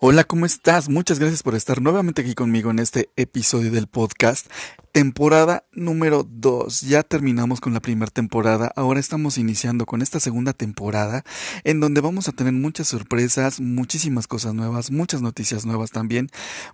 Hola, 0.00 0.24
¿cómo 0.24 0.46
estás? 0.46 0.88
Muchas 0.88 1.18
gracias 1.18 1.42
por 1.42 1.54
estar 1.54 1.80
nuevamente 1.80 2.22
aquí 2.22 2.34
conmigo 2.34 2.70
en 2.70 2.78
este 2.78 3.10
episodio 3.16 3.70
del 3.70 3.86
podcast 3.86 4.46
temporada 4.94 5.64
número 5.72 6.22
2. 6.22 6.82
Ya 6.82 7.02
terminamos 7.02 7.60
con 7.60 7.74
la 7.74 7.80
primera 7.80 8.12
temporada, 8.12 8.72
ahora 8.76 9.00
estamos 9.00 9.38
iniciando 9.38 9.86
con 9.86 10.02
esta 10.02 10.20
segunda 10.20 10.52
temporada 10.52 11.24
en 11.64 11.80
donde 11.80 12.00
vamos 12.00 12.28
a 12.28 12.32
tener 12.32 12.52
muchas 12.52 12.86
sorpresas, 12.86 13.58
muchísimas 13.58 14.28
cosas 14.28 14.54
nuevas, 14.54 14.92
muchas 14.92 15.20
noticias 15.20 15.66
nuevas 15.66 15.90
también, 15.90 16.28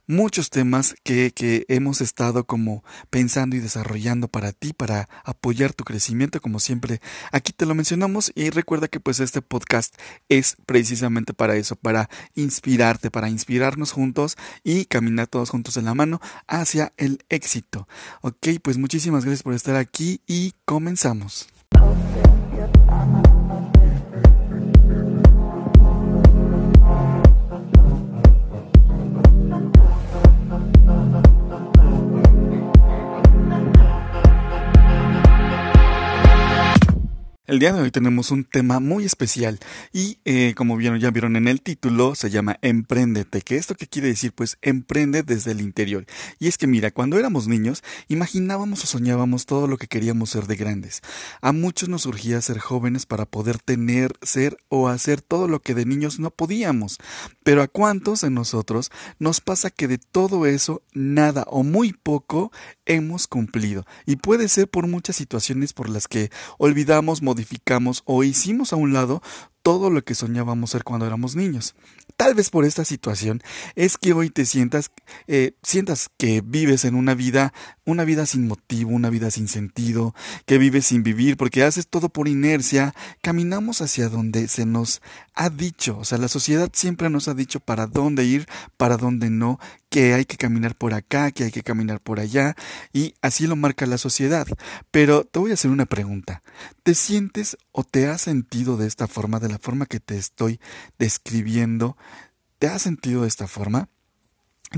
muchos 0.06 0.50
temas 0.50 0.94
que, 1.02 1.32
que 1.34 1.64
hemos 1.68 2.02
estado 2.02 2.44
como 2.44 2.84
pensando 3.08 3.56
y 3.56 3.60
desarrollando 3.60 4.28
para 4.28 4.52
ti, 4.52 4.74
para 4.74 5.08
apoyar 5.24 5.72
tu 5.72 5.84
crecimiento, 5.84 6.42
como 6.42 6.60
siempre 6.60 7.00
aquí 7.32 7.54
te 7.54 7.64
lo 7.64 7.74
mencionamos 7.74 8.32
y 8.34 8.50
recuerda 8.50 8.88
que 8.88 9.00
pues 9.00 9.18
este 9.20 9.40
podcast 9.40 9.94
es 10.28 10.58
precisamente 10.66 11.32
para 11.32 11.56
eso, 11.56 11.74
para 11.74 12.10
inspirarte, 12.34 12.99
para 13.08 13.30
inspirarnos 13.30 13.92
juntos 13.92 14.36
y 14.62 14.84
caminar 14.84 15.28
todos 15.28 15.48
juntos 15.48 15.76
en 15.76 15.86
la 15.86 15.94
mano 15.94 16.20
hacia 16.46 16.92
el 16.96 17.24
éxito. 17.28 17.88
Ok, 18.20 18.48
pues 18.62 18.76
muchísimas 18.76 19.24
gracias 19.24 19.44
por 19.44 19.54
estar 19.54 19.76
aquí 19.76 20.20
y 20.26 20.54
comenzamos. 20.64 21.48
El 37.50 37.58
día 37.58 37.72
de 37.72 37.80
hoy 37.80 37.90
tenemos 37.90 38.30
un 38.30 38.44
tema 38.44 38.78
muy 38.78 39.04
especial 39.04 39.58
y 39.92 40.18
eh, 40.24 40.54
como 40.54 40.76
vieron, 40.76 41.00
ya 41.00 41.10
vieron 41.10 41.34
en 41.34 41.48
el 41.48 41.62
título, 41.62 42.14
se 42.14 42.30
llama 42.30 42.60
Emprendete. 42.62 43.40
¿Qué 43.40 43.56
esto 43.56 43.74
qué 43.74 43.88
quiere 43.88 44.06
decir? 44.06 44.32
Pues 44.32 44.56
emprende 44.62 45.24
desde 45.24 45.50
el 45.50 45.60
interior. 45.60 46.06
Y 46.38 46.46
es 46.46 46.58
que 46.58 46.68
mira, 46.68 46.92
cuando 46.92 47.18
éramos 47.18 47.48
niños, 47.48 47.82
imaginábamos 48.06 48.84
o 48.84 48.86
soñábamos 48.86 49.46
todo 49.46 49.66
lo 49.66 49.78
que 49.78 49.88
queríamos 49.88 50.30
ser 50.30 50.46
de 50.46 50.54
grandes. 50.54 51.02
A 51.40 51.50
muchos 51.50 51.88
nos 51.88 52.02
surgía 52.02 52.40
ser 52.40 52.60
jóvenes 52.60 53.04
para 53.04 53.26
poder 53.26 53.58
tener, 53.58 54.12
ser 54.22 54.56
o 54.68 54.86
hacer 54.86 55.20
todo 55.20 55.48
lo 55.48 55.60
que 55.60 55.74
de 55.74 55.86
niños 55.86 56.20
no 56.20 56.30
podíamos. 56.30 56.98
Pero 57.42 57.62
a 57.62 57.66
cuántos 57.66 58.20
de 58.20 58.30
nosotros 58.30 58.92
nos 59.18 59.40
pasa 59.40 59.70
que 59.70 59.88
de 59.88 59.98
todo 59.98 60.46
eso 60.46 60.82
nada 60.92 61.42
o 61.48 61.64
muy 61.64 61.94
poco 61.94 62.52
hemos 62.86 63.26
cumplido. 63.26 63.86
Y 64.06 64.16
puede 64.16 64.46
ser 64.46 64.68
por 64.68 64.86
muchas 64.86 65.16
situaciones 65.16 65.72
por 65.72 65.88
las 65.88 66.06
que 66.06 66.30
olvidamos, 66.58 67.22
modificamos 67.22 67.39
o 68.04 68.24
hicimos 68.24 68.72
a 68.72 68.76
un 68.76 68.92
lado 68.92 69.22
todo 69.62 69.90
lo 69.90 70.02
que 70.02 70.14
soñábamos 70.14 70.70
ser 70.70 70.84
cuando 70.84 71.06
éramos 71.06 71.36
niños. 71.36 71.74
Tal 72.16 72.34
vez 72.34 72.50
por 72.50 72.64
esta 72.64 72.84
situación 72.84 73.42
es 73.76 73.96
que 73.96 74.12
hoy 74.12 74.30
te 74.30 74.44
sientas, 74.44 74.90
eh, 75.26 75.54
sientas 75.62 76.10
que 76.18 76.42
vives 76.44 76.84
en 76.84 76.94
una 76.94 77.14
vida, 77.14 77.54
una 77.86 78.04
vida 78.04 78.26
sin 78.26 78.46
motivo, 78.46 78.90
una 78.90 79.10
vida 79.10 79.30
sin 79.30 79.48
sentido, 79.48 80.14
que 80.44 80.58
vives 80.58 80.86
sin 80.86 81.02
vivir, 81.02 81.36
porque 81.36 81.62
haces 81.62 81.86
todo 81.86 82.10
por 82.10 82.28
inercia. 82.28 82.94
Caminamos 83.22 83.80
hacia 83.80 84.08
donde 84.08 84.48
se 84.48 84.66
nos 84.66 85.00
ha 85.34 85.48
dicho, 85.48 85.98
o 85.98 86.04
sea, 86.04 86.18
la 86.18 86.28
sociedad 86.28 86.70
siempre 86.74 87.08
nos 87.08 87.28
ha 87.28 87.34
dicho 87.34 87.60
para 87.60 87.86
dónde 87.86 88.24
ir, 88.24 88.46
para 88.76 88.98
dónde 88.98 89.30
no, 89.30 89.58
que 89.90 90.14
hay 90.14 90.24
que 90.24 90.36
caminar 90.36 90.76
por 90.76 90.94
acá, 90.94 91.32
que 91.32 91.44
hay 91.44 91.50
que 91.50 91.62
caminar 91.62 92.00
por 92.00 92.20
allá, 92.20 92.54
y 92.92 93.14
así 93.20 93.46
lo 93.46 93.56
marca 93.56 93.84
la 93.86 93.98
sociedad. 93.98 94.46
Pero 94.90 95.24
te 95.24 95.38
voy 95.38 95.50
a 95.50 95.54
hacer 95.54 95.70
una 95.70 95.84
pregunta. 95.84 96.42
¿Te 96.82 96.94
sientes 96.94 97.58
o 97.72 97.84
te 97.84 98.06
has 98.08 98.22
sentido 98.22 98.76
de 98.76 98.86
esta 98.86 99.08
forma, 99.08 99.40
de 99.40 99.48
la 99.48 99.58
forma 99.58 99.86
que 99.86 100.00
te 100.00 100.16
estoy 100.16 100.60
describiendo? 100.98 101.96
¿Te 102.58 102.68
has 102.68 102.82
sentido 102.82 103.22
de 103.22 103.28
esta 103.28 103.48
forma? 103.48 103.88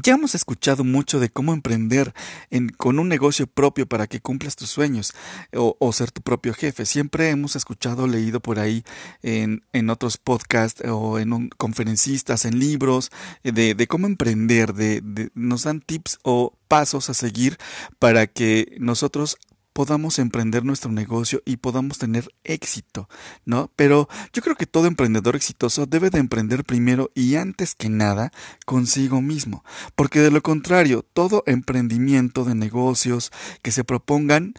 Ya 0.01 0.15
hemos 0.15 0.35
escuchado 0.35 0.85
mucho 0.85 1.21
de 1.21 1.29
cómo 1.29 1.53
emprender 1.53 2.15
en, 2.49 2.71
con 2.71 2.99
un 2.99 3.09
negocio 3.11 3.47
propio 3.47 3.87
para 3.87 4.07
que 4.07 4.21
cumplas 4.21 4.57
tus 4.57 4.71
sueños 4.71 5.13
o, 5.53 5.93
ser 5.93 6.11
tu 6.11 6.23
propio 6.23 6.55
jefe. 6.55 6.87
Siempre 6.87 7.29
hemos 7.29 7.57
escuchado, 7.57 8.07
leído 8.07 8.41
por 8.41 8.59
ahí 8.59 8.85
en, 9.23 9.65
en 9.75 9.91
otros 9.91 10.17
podcasts 10.17 10.83
o 10.89 11.19
en 11.19 11.51
conferencistas, 11.59 12.47
en 12.47 12.59
libros, 12.59 13.11
de, 13.43 13.75
de 13.75 13.87
cómo 13.87 14.07
emprender, 14.07 14.73
de, 14.73 15.03
de, 15.03 15.31
nos 15.35 15.65
dan 15.65 15.83
tips 15.83 16.21
o 16.23 16.55
pasos 16.69 17.11
a 17.11 17.15
seguir 17.15 17.59
para 17.99 18.27
que 18.27 18.75
nosotros 18.81 19.37
podamos 19.73 20.19
emprender 20.19 20.65
nuestro 20.65 20.93
negocio 20.93 21.43
y 21.45 21.57
podamos 21.59 21.99
tener 21.99 22.33
éxito, 22.45 23.09
¿no? 23.45 23.71
Pero 23.77 24.09
yo 24.33 24.43
creo 24.43 24.57
que 24.57 24.67
todo 24.67 24.87
emprendedor 24.87 25.37
exitoso 25.37 25.87
debe 25.87 26.11
de 26.11 26.19
emprender 26.19 26.65
primero 26.65 27.11
y 27.15 27.37
antes 27.37 27.75
que 27.75 27.89
nada 27.89 28.33
consigo 28.67 29.21
mismo, 29.21 29.65
porque 29.95 30.21
de 30.21 30.31
lo 30.31 30.43
contrario, 30.43 31.05
todo 31.13 31.43
emprendimiento 31.47 32.45
de 32.45 32.55
negocios 32.55 33.33
que 33.63 33.73
se 33.73 33.85
propongan 33.85 34.55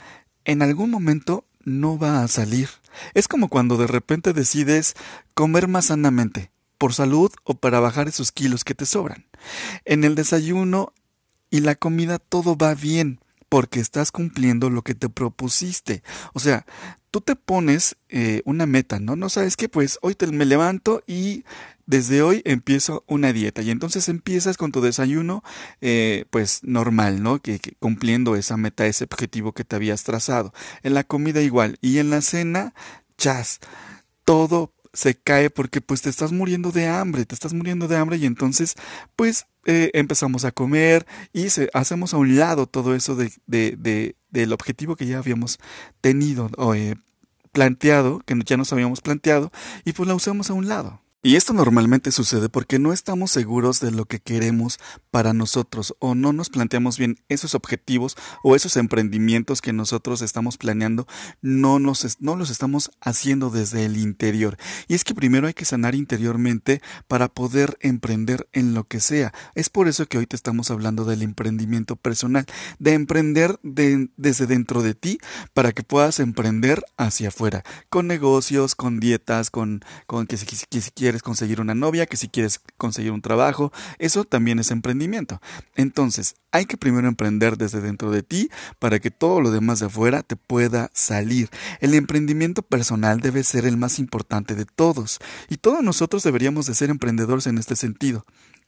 en 0.46 0.62
algún 0.62 0.90
momento 0.90 1.45
no 1.63 1.97
va 1.97 2.24
a 2.24 2.28
salir. 2.28 2.69
Es 3.13 3.28
como 3.28 3.47
cuando 3.47 3.78
de 3.78 3.88
repente 3.88 4.34
decides 4.34 4.95
comer 5.34 5.68
más 5.68 5.85
sanamente, 5.85 6.51
por 6.78 6.94
salud 6.94 7.31
o 7.44 7.56
para 7.56 7.80
bajar 7.80 8.07
esos 8.07 8.31
kilos 8.31 8.63
que 8.63 8.75
te 8.75 8.85
sobran. 8.85 9.25
En 9.85 10.03
el 10.03 10.16
desayuno 10.16 10.94
y 11.50 11.62
la 11.62 11.75
comida 11.75 12.19
todo 12.19 12.57
va 12.57 12.74
bien, 12.74 13.19
porque 13.53 13.80
estás 13.80 14.12
cumpliendo 14.12 14.72
lo 14.72 14.81
que 14.81 14.96
te 14.96 15.09
propusiste. 15.09 16.02
O 16.34 16.40
sea, 16.40 16.66
tú 17.12 17.22
te 17.22 17.36
pones 17.36 17.97
eh, 18.09 18.41
una 18.46 18.66
meta, 18.66 19.00
¿no? 19.00 19.16
No 19.16 19.30
sabes 19.30 19.58
qué, 19.58 19.69
pues 19.69 20.00
hoy 20.02 20.16
te, 20.16 20.25
me 20.25 20.46
levanto 20.46 21.03
y 21.06 21.44
desde 21.86 22.24
hoy 22.24 22.42
empiezo 22.46 23.03
una 23.06 23.31
dieta 23.31 23.62
y 23.62 23.69
entonces 23.69 24.09
empiezas 24.09 24.58
con 24.58 24.72
tu 24.72 24.81
desayuno 24.81 25.44
eh, 25.81 26.25
pues 26.31 26.62
normal, 26.63 27.22
¿no? 27.22 27.44
Que, 27.44 27.59
que, 27.59 27.74
cumpliendo 27.74 28.36
esa 28.36 28.58
meta, 28.58 28.88
ese 28.88 29.03
objetivo 29.03 29.52
que 29.52 29.63
te 29.63 29.75
habías 29.75 30.03
trazado. 30.03 30.52
En 30.81 30.96
la 30.96 31.03
comida 31.03 31.40
igual 31.40 31.78
y 31.80 32.00
en 32.00 32.09
la 32.09 32.22
cena, 32.22 32.74
chas, 33.19 33.59
todo 34.25 34.74
se 34.94 35.16
cae 35.16 35.50
porque 35.50 35.81
pues 35.81 36.02
te 36.02 36.09
estás 36.09 36.31
muriendo 36.31 36.72
de 36.72 36.88
hambre, 36.88 37.26
te 37.26 37.34
estás 37.34 37.54
muriendo 37.54 37.88
de 37.88 37.98
hambre 37.98 38.18
y 38.18 38.26
entonces 38.26 38.76
pues 39.16 39.48
eh, 39.66 39.90
empezamos 39.94 40.46
a 40.46 40.52
comer 40.52 41.06
y 41.34 41.50
se, 41.50 41.70
hacemos 41.74 42.14
a 42.14 42.18
un 42.18 42.38
lado 42.38 42.68
todo 42.68 42.96
eso 42.96 43.16
de, 43.16 43.31
de, 43.48 43.76
de, 43.78 44.16
del 44.30 44.54
objetivo 44.54 44.96
que 44.96 45.08
ya 45.08 45.18
habíamos 45.18 45.59
tenido 46.02 46.50
o 46.58 46.76
eh, 46.76 46.96
planteado, 47.52 48.20
que 48.26 48.40
ya 48.46 48.58
nos 48.58 48.72
habíamos 48.72 49.02
planteado 49.02 49.52
y 49.84 49.94
pues 49.94 50.08
la 50.08 50.16
usamos 50.16 50.50
a 50.50 50.54
un 50.54 50.68
lado. 50.68 51.02
Y 51.25 51.38
esto 51.38 51.53
normalmente 51.53 52.11
sucede 52.11 52.50
porque 52.50 52.79
no 52.79 52.91
estamos 52.91 53.31
seguros 53.31 53.79
de 53.79 53.91
lo 53.91 54.03
que 54.03 54.19
queremos 54.19 54.78
para 55.09 55.31
nosotros 55.31 55.95
o 56.00 56.16
no 56.16 56.34
nos 56.34 56.50
planteamos 56.50 56.97
bien 56.97 57.16
esos 57.29 57.56
objetivos 57.56 58.17
o 58.44 58.57
esos 58.57 58.75
emprendimientos 58.75 59.62
que 59.62 59.72
nosotros 59.72 60.22
estamos 60.22 60.57
planeando, 60.57 61.07
no, 61.41 61.79
nos, 61.79 62.17
no 62.19 62.35
los 62.35 62.50
estamos 62.50 62.91
haciendo 63.00 63.51
desde 63.51 63.85
el 63.85 63.95
interior. 63.95 64.57
Y 64.89 64.95
es 64.95 65.06
que 65.06 65.16
primero 65.16 65.47
hay 65.47 65.53
que 65.53 65.63
sanar 65.63 65.95
interiormente 65.95 66.81
para 67.07 67.29
poder 67.29 67.78
emprender 67.79 68.50
en 68.51 68.73
lo 68.73 68.83
que 68.83 69.00
sea. 69.00 69.33
Es 69.56 69.69
por 69.69 69.88
eso 69.88 70.06
que 70.07 70.17
hoy 70.17 70.28
te 70.28 70.35
estamos 70.35 70.72
hablando 70.72 71.06
del 71.06 71.22
emprendimiento 71.22 71.95
personal, 71.95 72.45
de 72.79 72.95
emprender 72.95 73.62
de, 73.63 74.09
desde 74.17 74.45
dentro 74.45 74.81
de 74.81 74.94
ti 74.94 75.19
para 75.53 75.72
que 75.72 75.83
puedas 75.83 76.19
emprender 76.19 76.83
hacia 76.97 77.29
afuera, 77.29 77.63
con 77.88 78.07
negocios, 78.07 78.75
con 78.75 79.00
dietas, 79.00 79.50
con, 79.50 79.85
con 80.06 80.28
que 80.28 80.35
si, 80.35 80.47
conseguir 81.22 81.62
una 81.62 81.75
novia, 81.75 82.06
que 82.06 82.18
si 82.18 82.29
quieres 82.29 82.62
conseguir 82.78 83.12
un 83.12 83.22
trabajo, 83.22 83.72
eso 84.00 84.24
también 84.24 84.59
es 84.59 84.72
emprendimiento. 84.72 85.41
Entonces, 85.75 86.35
hay 86.51 86.66
que 86.66 86.78
primero 86.78 87.07
emprender 87.07 87.57
desde 87.57 87.81
dentro 87.81 88.12
de 88.12 88.24
ti 88.24 88.50
para 88.79 89.00
que 89.00 89.12
todo 89.12 89.41
lo 89.41 89.51
demás 89.51 89.79
de 89.79 89.88
afuera 89.88 90.24
te 90.24 90.35
pueda 90.35 90.90
salir. 90.94 91.50
El 91.79 91.94
emprendimiento 91.94 92.62
personal 92.62 93.19
debe 93.19 93.44
ser 93.44 93.66
el 93.66 93.78
más 93.78 94.00
importante 94.00 94.56
de 94.56 94.66
todos 94.66 95.19
y 95.50 95.57
todos 95.57 95.84
nosotros 95.84 96.24
deberíamos 96.24 96.66
de 96.66 96.75
ser 96.75 96.90
emprendedores 96.90 97.47
en 97.47 97.57
este 97.57 97.75
sentido. 97.75 98.25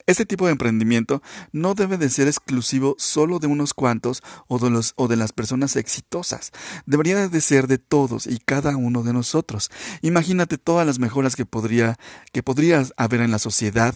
Este 0.07 0.25
tipo 0.25 0.45
de 0.45 0.51
emprendimiento 0.51 1.21
no 1.51 1.73
debe 1.73 1.97
de 1.97 2.09
ser 2.09 2.27
exclusivo 2.27 2.95
solo 2.99 3.39
de 3.39 3.47
unos 3.47 3.73
cuantos 3.73 4.21
o 4.47 4.59
de, 4.59 4.69
los, 4.69 4.93
o 4.97 5.07
de 5.07 5.15
las 5.15 5.33
personas 5.33 5.75
exitosas. 5.75 6.51
Debería 6.85 7.27
de 7.27 7.41
ser 7.41 7.67
de 7.67 7.79
todos 7.79 8.27
y 8.27 8.37
cada 8.37 8.77
uno 8.77 9.03
de 9.03 9.13
nosotros. 9.13 9.71
Imagínate 10.01 10.57
todas 10.57 10.85
las 10.85 10.99
mejoras 10.99 11.35
que 11.35 11.45
podría, 11.45 11.97
que 12.31 12.43
podría 12.43 12.83
haber 12.97 13.21
en 13.21 13.31
la 13.31 13.39
sociedad, 13.39 13.95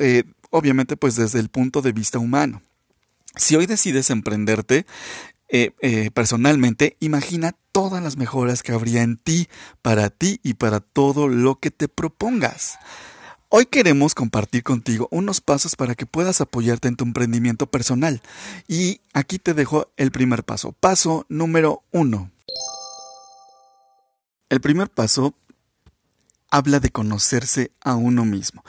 eh, 0.00 0.24
obviamente 0.50 0.96
pues 0.96 1.16
desde 1.16 1.40
el 1.40 1.48
punto 1.50 1.82
de 1.82 1.92
vista 1.92 2.18
humano. 2.18 2.62
Si 3.36 3.54
hoy 3.54 3.66
decides 3.66 4.10
emprenderte, 4.10 4.86
eh, 5.48 5.72
eh, 5.80 6.10
personalmente, 6.12 6.96
imagina 7.00 7.54
todas 7.72 8.02
las 8.02 8.16
mejoras 8.16 8.62
que 8.62 8.72
habría 8.72 9.02
en 9.02 9.16
ti, 9.16 9.48
para 9.82 10.10
ti 10.10 10.40
y 10.42 10.54
para 10.54 10.80
todo 10.80 11.28
lo 11.28 11.58
que 11.60 11.70
te 11.70 11.88
propongas. 11.88 12.78
Hoy 13.50 13.64
queremos 13.64 14.14
compartir 14.14 14.62
contigo 14.62 15.08
unos 15.10 15.40
pasos 15.40 15.74
para 15.74 15.94
que 15.94 16.04
puedas 16.04 16.42
apoyarte 16.42 16.86
en 16.86 16.96
tu 16.96 17.04
emprendimiento 17.04 17.66
personal. 17.66 18.20
Y 18.68 19.00
aquí 19.14 19.38
te 19.38 19.54
dejo 19.54 19.90
el 19.96 20.10
primer 20.10 20.44
paso. 20.44 20.72
Paso 20.72 21.24
número 21.30 21.82
uno. 21.90 22.30
El 24.50 24.60
primer 24.60 24.90
paso 24.90 25.34
habla 26.50 26.78
de 26.78 26.90
conocerse 26.90 27.72
a 27.80 27.94
uno 27.94 28.26
mismo. 28.26 28.62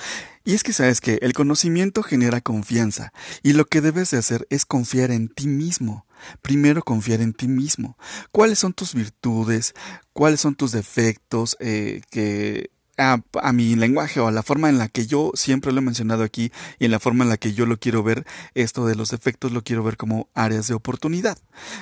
Y 0.45 0.53
es 0.53 0.63
que 0.63 0.71
sabes 0.71 1.01
que 1.01 1.19
el 1.23 1.33
conocimiento 1.33 2.01
genera 2.01 2.39
confianza 2.39 3.11
y 3.43 3.51
lo 3.51 3.65
que 3.65 3.81
debes 3.81 4.11
de 4.11 4.17
hacer 4.17 4.47
es 4.49 4.65
confiar 4.65 5.11
en 5.11 5.27
ti 5.27 5.47
mismo. 5.47 6.05
Primero 6.41 6.83
confiar 6.83 7.19
en 7.19 7.33
ti 7.33 7.49
mismo. 7.49 7.97
¿Cuáles 8.31 8.59
son 8.59 8.71
tus 8.71 8.93
virtudes? 8.93 9.73
¿Cuáles 10.13 10.39
son 10.39 10.55
tus 10.55 10.71
defectos? 10.71 11.57
Eh, 11.59 12.01
que 12.09 12.71
a, 12.99 13.53
mi 13.53 13.75
lenguaje 13.75 14.19
o 14.19 14.27
a 14.27 14.31
la 14.31 14.43
forma 14.43 14.69
en 14.69 14.77
la 14.77 14.89
que 14.89 15.07
yo 15.07 15.31
siempre 15.33 15.71
lo 15.71 15.79
he 15.79 15.81
mencionado 15.81 16.23
aquí 16.23 16.51
y 16.77 16.85
en 16.85 16.91
la 16.91 16.99
forma 16.99 17.23
en 17.23 17.29
la 17.29 17.37
que 17.37 17.53
yo 17.53 17.65
lo 17.65 17.79
quiero 17.79 18.03
ver, 18.03 18.25
esto 18.53 18.85
de 18.85 18.95
los 18.95 19.11
defectos 19.11 19.51
lo 19.51 19.63
quiero 19.63 19.83
ver 19.83 19.97
como 19.97 20.29
áreas 20.33 20.67
de 20.67 20.73
oportunidad. 20.73 21.37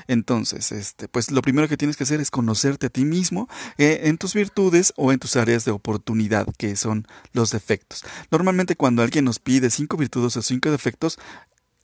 Entonces, 0.07 0.71
este, 0.71 1.07
pues 1.07 1.31
lo 1.31 1.41
primero 1.41 1.67
que 1.67 1.77
tienes 1.77 1.97
que 1.97 2.03
hacer 2.03 2.21
es 2.21 2.31
conocerte 2.31 2.87
a 2.87 2.89
ti 2.89 3.03
mismo 3.03 3.49
eh, 3.77 4.01
en 4.03 4.17
tus 4.17 4.33
virtudes 4.33 4.93
o 4.95 5.11
en 5.11 5.19
tus 5.19 5.35
áreas 5.35 5.65
de 5.65 5.71
oportunidad, 5.71 6.47
que 6.57 6.75
son 6.75 7.07
los 7.33 7.51
defectos. 7.51 8.03
Normalmente 8.31 8.75
cuando 8.75 9.01
alguien 9.01 9.25
nos 9.25 9.39
pide 9.39 9.69
cinco 9.69 9.97
virtudes 9.97 10.37
o 10.37 10.41
cinco 10.41 10.69
defectos, 10.71 11.17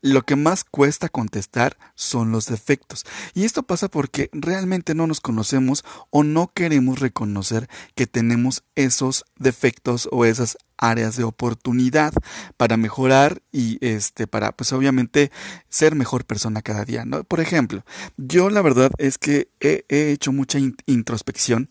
lo 0.03 0.23
que 0.23 0.35
más 0.35 0.65
cuesta 0.65 1.07
contestar 1.07 1.77
son 1.95 2.31
los 2.31 2.45
defectos. 2.45 3.05
Y 3.33 3.45
esto 3.45 3.63
pasa 3.63 3.87
porque 3.87 4.29
realmente 4.33 4.93
no 4.93 5.07
nos 5.07 5.21
conocemos 5.21 5.85
o 6.11 6.23
no 6.23 6.51
queremos 6.53 6.99
reconocer 6.99 7.69
que 7.95 8.05
tenemos 8.05 8.63
esos 8.75 9.25
defectos 9.39 10.09
o 10.11 10.25
esas 10.25 10.57
áreas 10.77 11.15
de 11.15 11.23
oportunidad 11.23 12.13
para 12.57 12.75
mejorar 12.75 13.41
y 13.53 13.77
este 13.79 14.27
para 14.27 14.51
pues 14.51 14.73
obviamente 14.73 15.31
ser 15.69 15.95
mejor 15.95 16.25
persona 16.25 16.61
cada 16.61 16.83
día, 16.83 17.05
¿no? 17.05 17.23
Por 17.23 17.39
ejemplo, 17.39 17.85
yo 18.17 18.49
la 18.49 18.61
verdad 18.61 18.91
es 18.97 19.17
que 19.17 19.47
he, 19.61 19.85
hecho 19.89 20.33
mucha 20.33 20.59
introspección 20.85 21.69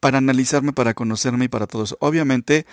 para 0.00 0.18
analizarme, 0.18 0.74
para 0.74 0.92
conocerme 0.92 1.46
y 1.46 1.48
para 1.48 1.66
todos. 1.66 1.96
Obviamente 2.00 2.66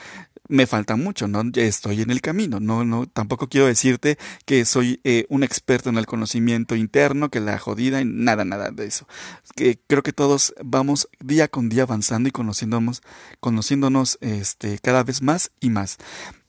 me 0.51 0.68
falta 0.68 0.95
mucho, 0.98 1.27
¿no? 1.27 1.44
Estoy 1.56 2.01
en 2.01 2.12
el 2.12 2.21
camino, 2.21 2.59
no, 2.59 2.83
no, 2.83 3.07
tampoco 3.07 3.48
quiero 3.48 3.68
decirte 3.68 4.18
que 4.45 4.65
soy 4.65 5.00
eh, 5.03 5.25
un 5.30 5.44
experto 5.44 5.89
en 5.89 5.98
el 5.98 6.06
conocimiento 6.06 6.75
interno, 6.75 7.30
que 7.30 7.39
la 7.39 7.57
jodida, 7.57 8.03
nada, 8.03 8.44
nada 8.44 8.69
de 8.69 8.86
eso. 8.86 9.07
Que 9.56 9.80
creo 9.88 10.03
que 10.03 10.13
todos 10.13 10.53
vamos 10.63 11.07
día 11.19 11.48
con 11.48 11.69
día 11.69 11.83
avanzando 11.83 12.27
y 12.27 12.31
conociéndonos, 12.31 13.01
conociéndonos 13.39 14.18
este, 14.19 14.77
cada 14.80 15.03
vez 15.03 15.21
más 15.21 15.51
y 15.62 15.69
más. 15.69 15.98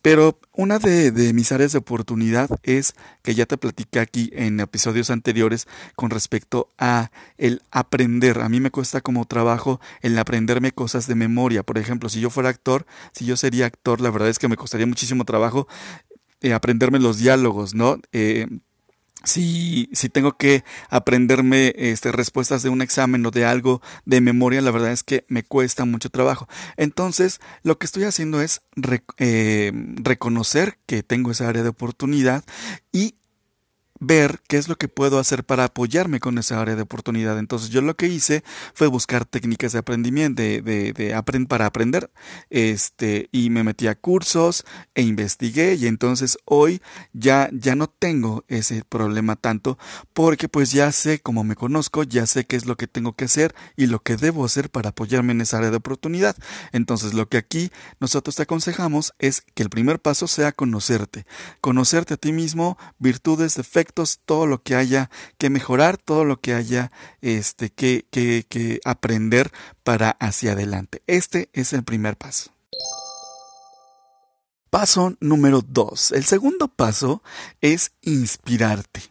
Pero 0.02 0.40
una 0.52 0.80
de, 0.80 1.32
mis 1.32 1.52
áreas 1.52 1.72
de 1.72 1.78
oportunidad 1.78 2.50
es 2.64 2.94
que 3.22 3.34
ya 3.36 3.46
te 3.46 3.56
platiqué 3.56 4.00
aquí 4.00 4.30
en 4.34 4.58
episodios 4.58 5.10
anteriores 5.10 5.68
con 5.94 6.10
respecto 6.10 6.68
a 6.76 7.12
el 7.38 7.62
aprender. 7.70 8.40
A 8.40 8.48
mí 8.48 8.58
me 8.58 8.72
cuesta 8.72 9.00
como 9.00 9.24
trabajo 9.26 9.80
el 10.00 10.18
aprenderme 10.18 10.72
cosas 10.72 11.06
de 11.06 11.14
memoria. 11.14 11.62
Por 11.62 11.78
ejemplo, 11.78 12.08
si 12.08 12.20
yo 12.20 12.30
fuera 12.30 12.48
actor, 12.48 12.84
si 13.12 13.24
yo 13.24 13.36
sería 13.36 13.66
actor, 13.66 14.00
la 14.00 14.10
verdad 14.10 14.28
es 14.28 14.40
que 14.40 14.48
me 14.48 14.56
costaría 14.56 14.86
muchísimo 14.86 15.24
trabajo 15.24 15.68
eh, 16.40 16.52
aprenderme 16.52 16.98
los 16.98 17.18
diálogos, 17.18 17.74
¿no? 17.74 17.98
Eh, 18.10 18.48
si, 19.24 19.88
si 19.92 20.08
tengo 20.08 20.36
que 20.36 20.64
aprenderme 20.88 21.72
este, 21.76 22.12
respuestas 22.12 22.62
de 22.62 22.68
un 22.70 22.82
examen 22.82 23.24
o 23.26 23.30
de 23.30 23.44
algo 23.44 23.82
de 24.04 24.20
memoria, 24.20 24.60
la 24.60 24.70
verdad 24.70 24.92
es 24.92 25.02
que 25.02 25.24
me 25.28 25.42
cuesta 25.42 25.84
mucho 25.84 26.10
trabajo. 26.10 26.48
Entonces, 26.76 27.40
lo 27.62 27.78
que 27.78 27.86
estoy 27.86 28.04
haciendo 28.04 28.40
es 28.40 28.62
eh, 29.18 29.72
reconocer 29.96 30.78
que 30.86 31.02
tengo 31.02 31.30
esa 31.30 31.48
área 31.48 31.62
de 31.62 31.68
oportunidad 31.68 32.44
y 32.92 33.16
ver 34.04 34.40
qué 34.48 34.56
es 34.56 34.68
lo 34.68 34.76
que 34.76 34.88
puedo 34.88 35.20
hacer 35.20 35.44
para 35.44 35.64
apoyarme 35.64 36.18
con 36.18 36.36
esa 36.36 36.60
área 36.60 36.74
de 36.74 36.82
oportunidad. 36.82 37.38
Entonces 37.38 37.70
yo 37.70 37.82
lo 37.82 37.94
que 37.96 38.08
hice 38.08 38.42
fue 38.74 38.88
buscar 38.88 39.24
técnicas 39.24 39.72
de 39.72 39.78
aprendimiento, 39.78 40.42
de, 40.42 40.60
de, 40.60 41.46
para 41.48 41.66
aprender, 41.66 42.10
este, 42.50 43.28
y 43.30 43.50
me 43.50 43.62
metí 43.62 43.86
a 43.86 43.94
cursos 43.94 44.64
e 44.96 45.02
investigué 45.02 45.74
y 45.74 45.86
entonces 45.86 46.36
hoy 46.44 46.82
ya, 47.12 47.48
ya 47.52 47.76
no 47.76 47.86
tengo 47.86 48.44
ese 48.48 48.82
problema 48.88 49.36
tanto 49.36 49.78
porque 50.12 50.48
pues 50.48 50.72
ya 50.72 50.90
sé 50.90 51.20
cómo 51.20 51.44
me 51.44 51.54
conozco, 51.54 52.02
ya 52.02 52.26
sé 52.26 52.44
qué 52.44 52.56
es 52.56 52.66
lo 52.66 52.76
que 52.76 52.88
tengo 52.88 53.12
que 53.12 53.26
hacer 53.26 53.54
y 53.76 53.86
lo 53.86 54.00
que 54.00 54.16
debo 54.16 54.44
hacer 54.44 54.68
para 54.68 54.90
apoyarme 54.90 55.32
en 55.32 55.42
esa 55.42 55.58
área 55.58 55.70
de 55.70 55.76
oportunidad. 55.76 56.36
Entonces 56.72 57.14
lo 57.14 57.28
que 57.28 57.36
aquí 57.36 57.70
nosotros 58.00 58.34
te 58.34 58.42
aconsejamos 58.42 59.14
es 59.20 59.42
que 59.54 59.62
el 59.62 59.70
primer 59.70 60.00
paso 60.00 60.26
sea 60.26 60.50
conocerte, 60.50 61.24
conocerte 61.60 62.14
a 62.14 62.16
ti 62.16 62.32
mismo, 62.32 62.76
virtudes, 62.98 63.54
defectos, 63.54 63.91
todo 64.24 64.46
lo 64.46 64.62
que 64.62 64.74
haya 64.74 65.10
que 65.38 65.50
mejorar, 65.50 65.96
todo 65.96 66.24
lo 66.24 66.40
que 66.40 66.54
haya 66.54 66.90
este, 67.20 67.70
que, 67.70 68.06
que, 68.10 68.44
que 68.48 68.80
aprender 68.84 69.52
para 69.84 70.10
hacia 70.10 70.52
adelante. 70.52 71.02
Este 71.06 71.48
es 71.52 71.72
el 71.72 71.84
primer 71.84 72.16
paso. 72.16 72.52
Paso 74.72 75.14
número 75.20 75.60
dos. 75.60 76.12
El 76.12 76.24
segundo 76.24 76.66
paso 76.66 77.22
es 77.60 77.92
inspirarte. 78.00 79.02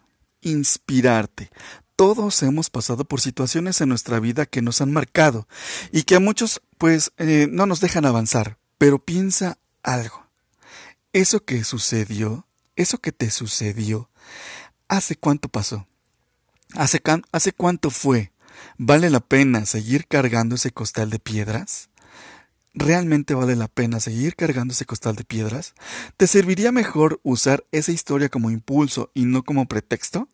Inspirarte. 0.42 1.52
Todos 1.96 2.42
hemos 2.42 2.72
pasado 2.72 3.06
por 3.06 3.22
situaciones 3.22 3.80
en 3.80 3.90
nuestra 3.90 4.20
vida 4.20 4.48
que 4.48 4.64
nos 4.64 4.82
han 4.82 4.92
marcado 4.92 5.48
y 5.92 6.02
que 6.02 6.16
a 6.16 6.20
muchos 6.20 6.64
pues 6.80 7.12
eh, 7.18 7.48
no 7.48 7.68
nos 7.68 7.80
dejan 7.80 8.08
avanzar. 8.08 8.58
Pero 8.80 8.98
piensa 8.98 9.60
algo. 9.84 10.26
Eso 11.14 11.46
que 11.46 11.64
sucedió, 11.64 12.48
eso 12.76 12.98
que 12.98 13.12
te 13.12 13.30
sucedió, 13.30 14.10
¿Hace 14.92 15.16
cuánto 15.16 15.48
pasó? 15.48 15.88
¿Hace, 16.76 17.02
¿Hace 17.32 17.54
cuánto 17.54 17.92
fue? 17.92 18.34
¿Vale 18.78 19.10
la 19.10 19.22
pena 19.22 19.66
seguir 19.66 20.06
cargando 20.06 20.56
ese 20.56 20.72
costal 20.72 21.10
de 21.10 21.18
piedras? 21.18 21.90
¿Realmente 22.74 23.34
vale 23.34 23.56
la 23.56 23.70
pena 23.70 24.02
seguir 24.02 24.36
cargando 24.36 24.74
ese 24.74 24.84
costal 24.84 25.16
de 25.16 25.24
piedras? 25.24 25.76
¿Te 26.18 26.28
serviría 26.28 26.74
mejor 26.74 27.22
usar 27.24 27.64
esa 27.72 27.94
historia 27.94 28.28
como 28.28 28.52
impulso 28.52 29.12
y 29.14 29.24
no 29.24 29.44
como 29.44 29.66
pretexto? 29.66 30.28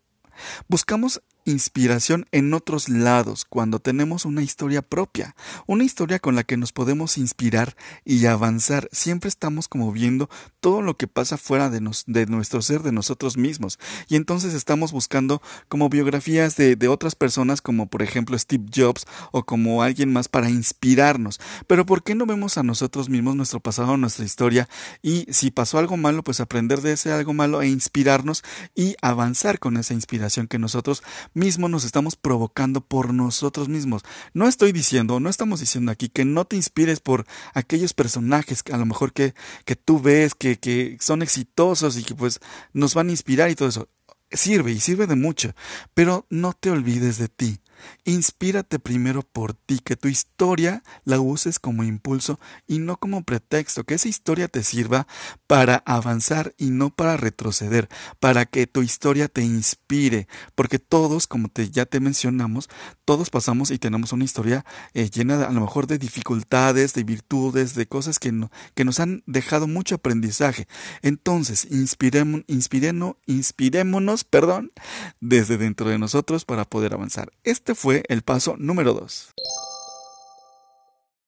Buscamos 0.67 1.21
inspiración 1.47 2.25
en 2.31 2.53
otros 2.53 2.89
lados 2.89 3.45
cuando 3.45 3.79
tenemos 3.79 4.25
una 4.25 4.41
historia 4.41 4.81
propia, 4.81 5.35
una 5.65 5.83
historia 5.83 6.19
con 6.19 6.35
la 6.35 6.43
que 6.43 6.57
nos 6.57 6.73
podemos 6.73 7.17
inspirar 7.17 7.75
y 8.05 8.25
avanzar. 8.25 8.89
Siempre 8.91 9.29
estamos 9.29 9.67
como 9.67 9.91
viendo 9.91 10.29
todo 10.59 10.81
lo 10.81 10.97
que 10.97 11.07
pasa 11.07 11.37
fuera 11.37 11.69
de, 11.69 11.79
de 12.05 12.25
nuestro 12.25 12.61
ser, 12.61 12.81
de 12.83 12.91
nosotros 12.91 13.37
mismos. 13.37 13.79
Y 14.07 14.15
entonces 14.15 14.53
estamos 14.53 14.91
buscando 14.91 15.41
como 15.69 15.89
biografías 15.89 16.55
de, 16.55 16.75
de 16.75 16.87
otras 16.87 17.15
personas, 17.15 17.61
como 17.61 17.87
por 17.87 18.03
ejemplo 18.03 18.37
Steve 18.37 18.65
Jobs 18.73 19.05
o 19.31 19.45
como 19.45 19.83
alguien 19.83 20.11
más 20.11 20.27
para 20.27 20.49
inspirarnos. 20.49 21.39
Pero 21.67 21.85
¿por 21.85 22.03
qué 22.03 22.15
no 22.15 22.25
vemos 22.25 22.57
a 22.57 22.63
nosotros 22.63 23.09
mismos 23.09 23.35
nuestro 23.35 23.59
pasado, 23.59 23.97
nuestra 23.97 24.25
historia? 24.25 24.67
Y 25.01 25.25
si 25.31 25.51
pasó 25.51 25.77
algo 25.77 25.97
malo, 25.97 26.23
pues 26.23 26.39
aprender 26.39 26.81
de 26.81 26.93
ese 26.93 27.11
algo 27.11 27.33
malo 27.33 27.61
e 27.61 27.67
inspirarnos 27.69 28.43
y 28.75 28.95
avanzar 29.01 29.59
con 29.59 29.77
esa 29.77 29.93
inspiración 29.93 30.47
que 30.47 30.59
nosotros 30.59 31.03
mismo 31.37 31.69
nos 31.69 31.85
estamos 31.85 32.15
provocando 32.15 32.81
por 32.81 33.13
nosotros 33.13 33.69
mismos. 33.69 34.01
No 34.33 34.47
estoy 34.47 34.71
diciendo, 34.71 35.19
no 35.19 35.29
estamos 35.29 35.59
diciendo 35.59 35.91
aquí 35.91 36.09
que 36.09 36.25
no 36.25 36.45
te 36.45 36.57
inspires 36.57 36.99
por 36.99 37.25
aquellos 37.53 37.93
personajes 37.93 38.63
que 38.63 38.73
a 38.73 38.77
lo 38.77 38.85
mejor 38.85 39.13
que, 39.13 39.33
que 39.63 39.75
tú 39.75 40.01
ves 40.01 40.35
que, 40.35 40.57
que 40.57 40.97
son 40.99 41.21
exitosos 41.21 41.97
y 41.97 42.03
que 42.03 42.15
pues 42.15 42.39
nos 42.73 42.93
van 42.93 43.07
a 43.07 43.11
inspirar 43.11 43.49
y 43.49 43.55
todo 43.55 43.69
eso. 43.69 43.87
Sirve 44.29 44.73
y 44.73 44.81
sirve 44.81 45.07
de 45.07 45.15
mucho, 45.15 45.53
pero 45.93 46.25
no 46.29 46.51
te 46.51 46.69
olvides 46.69 47.17
de 47.17 47.29
ti. 47.29 47.59
Inspírate 48.05 48.79
primero 48.79 49.23
por 49.23 49.53
ti, 49.53 49.79
que 49.79 49.95
tu 49.95 50.07
historia 50.07 50.83
la 51.03 51.19
uses 51.19 51.59
como 51.59 51.83
impulso 51.83 52.39
y 52.67 52.79
no 52.79 52.97
como 52.97 53.23
pretexto, 53.23 53.83
que 53.83 53.95
esa 53.95 54.07
historia 54.07 54.47
te 54.47 54.63
sirva 54.63 55.07
para 55.47 55.83
avanzar 55.85 56.53
y 56.57 56.69
no 56.69 56.89
para 56.89 57.17
retroceder, 57.17 57.89
para 58.19 58.45
que 58.45 58.67
tu 58.67 58.81
historia 58.81 59.27
te 59.27 59.43
inspire, 59.43 60.27
porque 60.55 60.79
todos, 60.79 61.27
como 61.27 61.49
te, 61.49 61.69
ya 61.69 61.85
te 61.85 61.99
mencionamos, 61.99 62.69
todos 63.05 63.29
pasamos 63.29 63.71
y 63.71 63.79
tenemos 63.79 64.13
una 64.13 64.23
historia 64.23 64.65
eh, 64.93 65.09
llena 65.09 65.45
a 65.45 65.51
lo 65.51 65.61
mejor 65.61 65.87
de 65.87 65.97
dificultades, 65.97 66.93
de 66.93 67.03
virtudes, 67.03 67.75
de 67.75 67.87
cosas 67.87 68.19
que, 68.19 68.33
que 68.73 68.85
nos 68.85 68.99
han 68.99 69.23
dejado 69.25 69.67
mucho 69.67 69.95
aprendizaje. 69.95 70.67
Entonces, 71.01 71.67
inspiremos, 71.69 72.43
inspirémonos, 72.47 74.23
perdón, 74.23 74.71
desde 75.19 75.57
dentro 75.57 75.89
de 75.89 75.97
nosotros 75.97 76.45
para 76.45 76.65
poder 76.65 76.93
avanzar. 76.93 77.31
Este 77.67 77.75
fue 77.75 78.03
el 78.07 78.21
paso 78.21 78.55
número 78.57 78.93
2. 78.93 79.33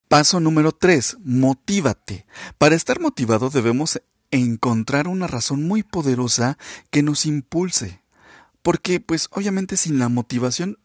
Paso 0.08 0.40
número 0.40 0.72
3. 0.72 1.18
Motívate. 1.22 2.24
Para 2.56 2.76
estar 2.76 2.98
motivado 2.98 3.50
debemos 3.50 4.00
encontrar 4.30 5.06
una 5.06 5.26
razón 5.26 5.68
muy 5.68 5.82
poderosa 5.82 6.56
que 6.88 7.02
nos 7.02 7.26
impulse. 7.26 8.00
Porque, 8.62 9.00
pues, 9.00 9.28
obviamente 9.32 9.76
sin 9.76 9.98
la 9.98 10.08
motivación 10.08 10.78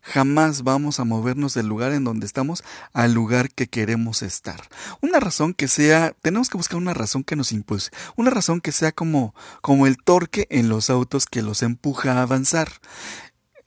jamás 0.00 0.62
vamos 0.62 0.98
a 0.98 1.04
movernos 1.04 1.52
del 1.52 1.66
lugar 1.66 1.92
en 1.92 2.04
donde 2.04 2.24
estamos 2.24 2.64
al 2.94 3.12
lugar 3.12 3.50
que 3.50 3.66
queremos 3.66 4.22
estar. 4.22 4.62
Una 5.02 5.20
razón 5.20 5.52
que 5.52 5.68
sea, 5.68 6.16
tenemos 6.22 6.48
que 6.48 6.56
buscar 6.56 6.78
una 6.78 6.94
razón 6.94 7.22
que 7.22 7.36
nos 7.36 7.52
impulse, 7.52 7.90
una 8.16 8.30
razón 8.30 8.62
que 8.62 8.72
sea 8.72 8.92
como, 8.92 9.34
como 9.60 9.86
el 9.86 9.98
torque 9.98 10.46
en 10.48 10.70
los 10.70 10.88
autos 10.88 11.26
que 11.26 11.42
los 11.42 11.62
empuja 11.62 12.14
a 12.14 12.22
avanzar. 12.22 12.72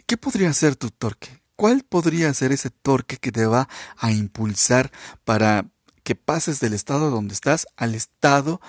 ¿Qué 0.05 0.17
podría 0.17 0.53
ser 0.53 0.75
tu 0.75 0.91
torque? 0.91 1.41
¿Cuál 1.55 1.83
podría 1.83 2.33
ser 2.33 2.51
ese 2.51 2.69
torque 2.69 3.17
que 3.17 3.31
te 3.31 3.45
va 3.45 3.67
a 3.97 4.11
impulsar 4.11 4.91
para 5.23 5.65
que 6.03 6.15
pases 6.15 6.59
del 6.59 6.73
estado 6.73 7.09
donde 7.09 7.33
estás 7.33 7.67
al 7.75 7.95
estado 7.95 8.61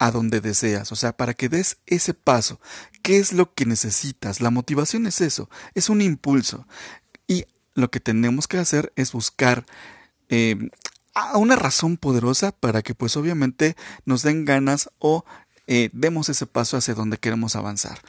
a 0.00 0.10
donde 0.10 0.40
deseas, 0.40 0.90
o 0.92 0.96
sea, 0.96 1.12
para 1.12 1.34
que 1.34 1.50
des 1.50 1.76
ese 1.86 2.14
paso. 2.14 2.58
¿Qué 3.02 3.18
es 3.18 3.34
lo 3.34 3.54
que 3.54 3.66
necesitas? 3.66 4.40
La 4.40 4.50
motivación 4.50 5.06
es 5.06 5.20
eso, 5.20 5.50
es 5.74 5.90
un 5.90 6.00
impulso. 6.00 6.66
Y 7.28 7.44
lo 7.74 7.90
que 7.90 8.00
tenemos 8.00 8.48
que 8.48 8.56
hacer 8.56 8.92
es 8.96 9.12
buscar 9.12 9.66
eh, 10.30 10.70
una 11.34 11.54
razón 11.54 11.98
poderosa 11.98 12.50
para 12.50 12.80
que 12.82 12.94
pues 12.94 13.16
obviamente 13.16 13.76
nos 14.06 14.22
den 14.22 14.46
ganas 14.46 14.88
o 14.98 15.24
eh, 15.66 15.90
demos 15.92 16.30
ese 16.30 16.46
paso 16.46 16.78
hacia 16.78 16.94
donde 16.94 17.18
queremos 17.18 17.54
avanzar. 17.54 18.00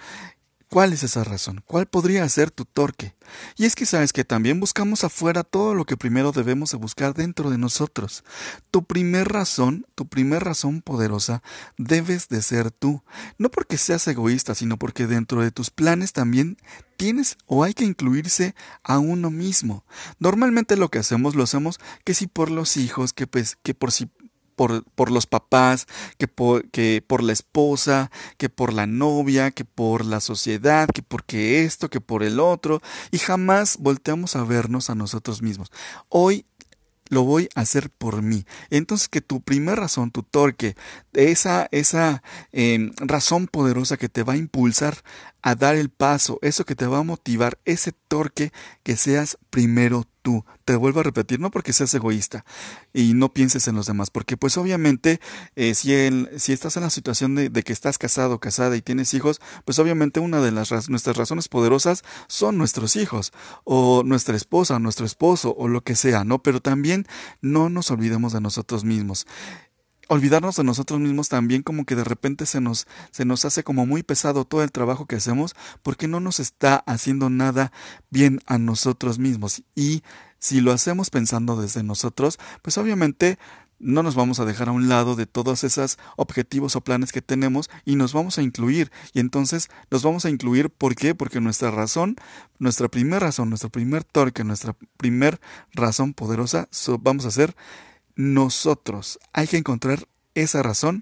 ¿Cuál 0.71 0.93
es 0.93 1.03
esa 1.03 1.25
razón? 1.25 1.61
¿Cuál 1.67 1.85
podría 1.85 2.29
ser 2.29 2.49
tu 2.49 2.63
torque? 2.63 3.13
Y 3.57 3.65
es 3.65 3.75
que 3.75 3.85
sabes 3.85 4.13
que 4.13 4.23
también 4.23 4.61
buscamos 4.61 5.03
afuera 5.03 5.43
todo 5.43 5.75
lo 5.75 5.83
que 5.83 5.97
primero 5.97 6.31
debemos 6.31 6.71
de 6.71 6.77
buscar 6.77 7.13
dentro 7.13 7.49
de 7.49 7.57
nosotros. 7.57 8.23
Tu 8.71 8.81
primer 8.85 9.27
razón, 9.27 9.85
tu 9.95 10.07
primer 10.07 10.45
razón 10.45 10.81
poderosa, 10.81 11.43
debes 11.77 12.29
de 12.29 12.41
ser 12.41 12.71
tú. 12.71 13.03
No 13.37 13.51
porque 13.51 13.77
seas 13.77 14.07
egoísta, 14.07 14.55
sino 14.55 14.77
porque 14.77 15.07
dentro 15.07 15.41
de 15.41 15.51
tus 15.51 15.71
planes 15.71 16.13
también 16.13 16.57
tienes 16.95 17.37
o 17.47 17.65
hay 17.65 17.73
que 17.73 17.83
incluirse 17.83 18.55
a 18.81 18.97
uno 18.97 19.29
mismo. 19.29 19.83
Normalmente 20.19 20.77
lo 20.77 20.87
que 20.87 20.99
hacemos 20.99 21.35
lo 21.35 21.43
hacemos 21.43 21.81
que 22.05 22.13
si 22.13 22.27
por 22.27 22.49
los 22.49 22.77
hijos, 22.77 23.11
que 23.11 23.27
pues 23.27 23.57
que 23.61 23.73
por 23.73 23.91
si 23.91 24.09
por, 24.55 25.12
los 25.12 25.25
papás, 25.25 25.88
que 26.17 26.27
por, 26.27 26.70
que 26.70 27.03
por 27.05 27.24
la 27.24 27.34
esposa, 27.34 28.12
que 28.38 28.50
por 28.50 28.74
la 28.74 28.88
novia, 28.88 29.51
que 29.51 29.65
por 29.65 30.05
la 30.05 30.20
sociedad, 30.20 30.88
que 30.93 31.01
porque 31.01 31.63
esto, 31.63 31.89
que 31.89 32.01
por 32.01 32.24
el 32.24 32.39
otro, 32.39 32.81
y 33.12 33.17
jamás 33.17 33.77
volteamos 33.79 34.36
a 34.36 34.43
vernos 34.43 34.89
a 34.89 34.96
nosotros 34.96 35.41
mismos. 35.41 35.72
Hoy 36.10 36.46
lo 37.12 37.24
voy 37.24 37.50
a 37.55 37.62
hacer 37.62 37.89
por 37.89 38.22
mí. 38.22 38.46
Entonces 38.70 39.10
que 39.10 39.20
tu 39.20 39.41
primera 39.41 39.75
razón, 39.75 40.12
tu 40.12 40.24
torque, 40.24 40.75
esa, 41.12 41.67
esa 41.72 42.24
em, 42.53 42.93
razón 42.98 43.48
poderosa 43.48 43.98
que 43.98 44.08
te 44.08 44.24
va 44.24 44.34
a 44.34 44.38
impulsar 44.38 44.98
a 45.41 45.55
dar 45.55 45.75
el 45.75 45.89
paso, 45.89 46.39
eso 46.41 46.65
que 46.65 46.75
te 46.75 46.86
va 46.86 47.00
a 47.00 47.03
motivar, 47.03 47.60
ese 47.65 47.93
torque, 48.07 48.51
que 48.83 48.95
seas 48.95 49.38
primero 49.50 50.05
tú. 50.21 50.45
Te 50.65 50.75
vuelvo 50.75 51.00
a 51.00 51.03
repetir, 51.03 51.39
no 51.39 51.50
porque 51.50 51.74
seas 51.74 51.93
egoísta 51.93 52.45
y 52.93 53.13
no 53.13 53.33
pienses 53.33 53.67
en 53.67 53.75
los 53.75 53.88
demás, 53.88 54.12
porque 54.12 54.38
pues 54.38 54.57
obviamente 54.57 55.19
eh, 55.55 55.74
si, 55.74 55.91
si 56.38 56.53
estás 56.53 56.77
en 56.77 56.83
la 56.83 56.89
situación 56.89 57.36
de, 57.36 57.50
que 57.63 57.74
estás 57.74 57.98
casado, 57.98 58.39
casada 58.39 58.75
y 58.75 58.81
tienes 58.81 59.13
hijos, 59.13 59.41
pues 59.65 59.79
obviamente 59.79 60.19
una 60.19 60.39
de 60.41 60.51
las 60.51 60.89
nuestras 60.89 61.17
razones 61.17 61.50
poderosas 61.50 62.03
son 62.27 62.57
nuestros 62.57 62.95
hijos, 62.95 63.33
o 63.63 64.03
nuestra 64.03 64.36
esposa, 64.36 64.79
nuestro 64.79 65.05
esposo, 65.05 65.55
o 65.57 65.67
lo 65.67 65.81
que 65.81 65.95
sea, 65.95 66.24
¿no? 66.24 66.43
Pero 66.43 66.62
también 66.62 67.07
no 67.41 67.69
nos 67.69 67.91
olvidemos 67.91 68.33
de 68.33 68.41
nosotros 68.41 68.83
mismos 68.83 69.25
olvidarnos 70.11 70.57
de 70.57 70.65
nosotros 70.65 70.99
mismos 70.99 71.29
también 71.29 71.63
como 71.63 71.85
que 71.85 71.95
de 71.95 72.03
repente 72.03 72.45
se 72.45 72.59
nos, 72.59 72.85
se 73.11 73.23
nos 73.23 73.45
hace 73.45 73.63
como 73.63 73.85
muy 73.85 74.03
pesado 74.03 74.43
todo 74.43 74.61
el 74.61 74.73
trabajo 74.73 75.05
que 75.05 75.15
hacemos 75.15 75.55
porque 75.83 76.09
no 76.09 76.19
nos 76.19 76.41
está 76.41 76.83
haciendo 76.85 77.29
nada 77.29 77.71
bien 78.09 78.41
a 78.45 78.57
nosotros 78.57 79.19
mismos. 79.19 79.63
Y 79.73 80.03
si 80.37 80.59
lo 80.59 80.73
hacemos 80.73 81.11
pensando 81.11 81.55
desde 81.55 81.81
nosotros, 81.81 82.39
pues 82.61 82.77
obviamente 82.77 83.39
no 83.79 84.03
nos 84.03 84.15
vamos 84.15 84.41
a 84.41 84.45
dejar 84.45 84.67
a 84.67 84.73
un 84.73 84.89
lado 84.89 85.15
de 85.15 85.27
todos 85.27 85.63
esos 85.63 85.97
objetivos 86.17 86.75
o 86.75 86.81
planes 86.81 87.13
que 87.13 87.21
tenemos 87.21 87.69
y 87.85 87.95
nos 87.95 88.11
vamos 88.11 88.37
a 88.37 88.41
incluir. 88.41 88.91
Y 89.13 89.21
entonces 89.21 89.69
nos 89.89 90.03
vamos 90.03 90.25
a 90.25 90.29
incluir, 90.29 90.69
¿por 90.69 90.93
qué? 90.93 91.15
Porque 91.15 91.39
nuestra 91.39 91.71
razón, 91.71 92.17
nuestra 92.59 92.89
primera 92.89 93.27
razón, 93.27 93.47
nuestro 93.47 93.69
primer 93.69 94.03
torque, 94.03 94.43
nuestra 94.43 94.75
primera 94.97 95.39
razón 95.71 96.13
poderosa, 96.13 96.67
vamos 96.99 97.23
a 97.23 97.31
ser 97.31 97.55
nosotros. 98.21 99.19
Hay 99.33 99.47
que 99.47 99.57
encontrar 99.57 100.07
esa 100.35 100.61
razón. 100.61 101.01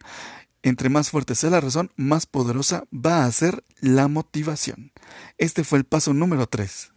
Entre 0.62 0.90
más 0.90 1.10
fuerte 1.10 1.36
sea 1.36 1.50
la 1.50 1.62
razón, 1.62 1.92
más 1.96 2.26
poderosa 2.26 2.84
va 2.94 3.26
a 3.26 3.32
ser 3.32 3.64
la 3.80 4.08
motivación. 4.08 4.92
Este 5.38 5.64
fue 5.64 5.80
el 5.80 5.86
paso 5.86 6.14
número 6.14 6.48
3. 6.48 6.92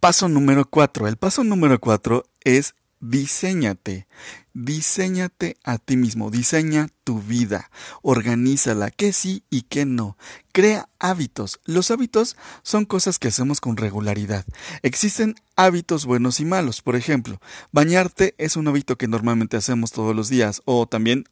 Paso 0.00 0.28
número 0.28 0.68
4. 0.68 1.08
El 1.08 1.16
paso 1.16 1.44
número 1.44 1.80
4 1.80 2.24
es 2.42 2.74
diseñate. 3.04 4.06
Diseñate 4.54 5.56
a 5.64 5.78
ti 5.78 5.96
mismo, 5.96 6.30
diseña 6.30 6.88
tu 7.02 7.20
vida, 7.20 7.70
organízala, 8.02 8.90
qué 8.90 9.12
sí 9.12 9.42
y 9.50 9.62
qué 9.62 9.84
no. 9.84 10.16
Crea 10.52 10.88
hábitos. 11.00 11.60
Los 11.64 11.90
hábitos 11.90 12.36
son 12.62 12.84
cosas 12.84 13.18
que 13.18 13.28
hacemos 13.28 13.60
con 13.60 13.76
regularidad. 13.76 14.44
Existen 14.82 15.34
hábitos 15.56 16.06
buenos 16.06 16.38
y 16.38 16.44
malos. 16.44 16.82
Por 16.82 16.94
ejemplo, 16.94 17.40
bañarte 17.72 18.34
es 18.38 18.56
un 18.56 18.68
hábito 18.68 18.96
que 18.96 19.08
normalmente 19.08 19.56
hacemos 19.56 19.90
todos 19.90 20.14
los 20.14 20.28
días 20.28 20.62
o 20.64 20.86
también 20.86 21.24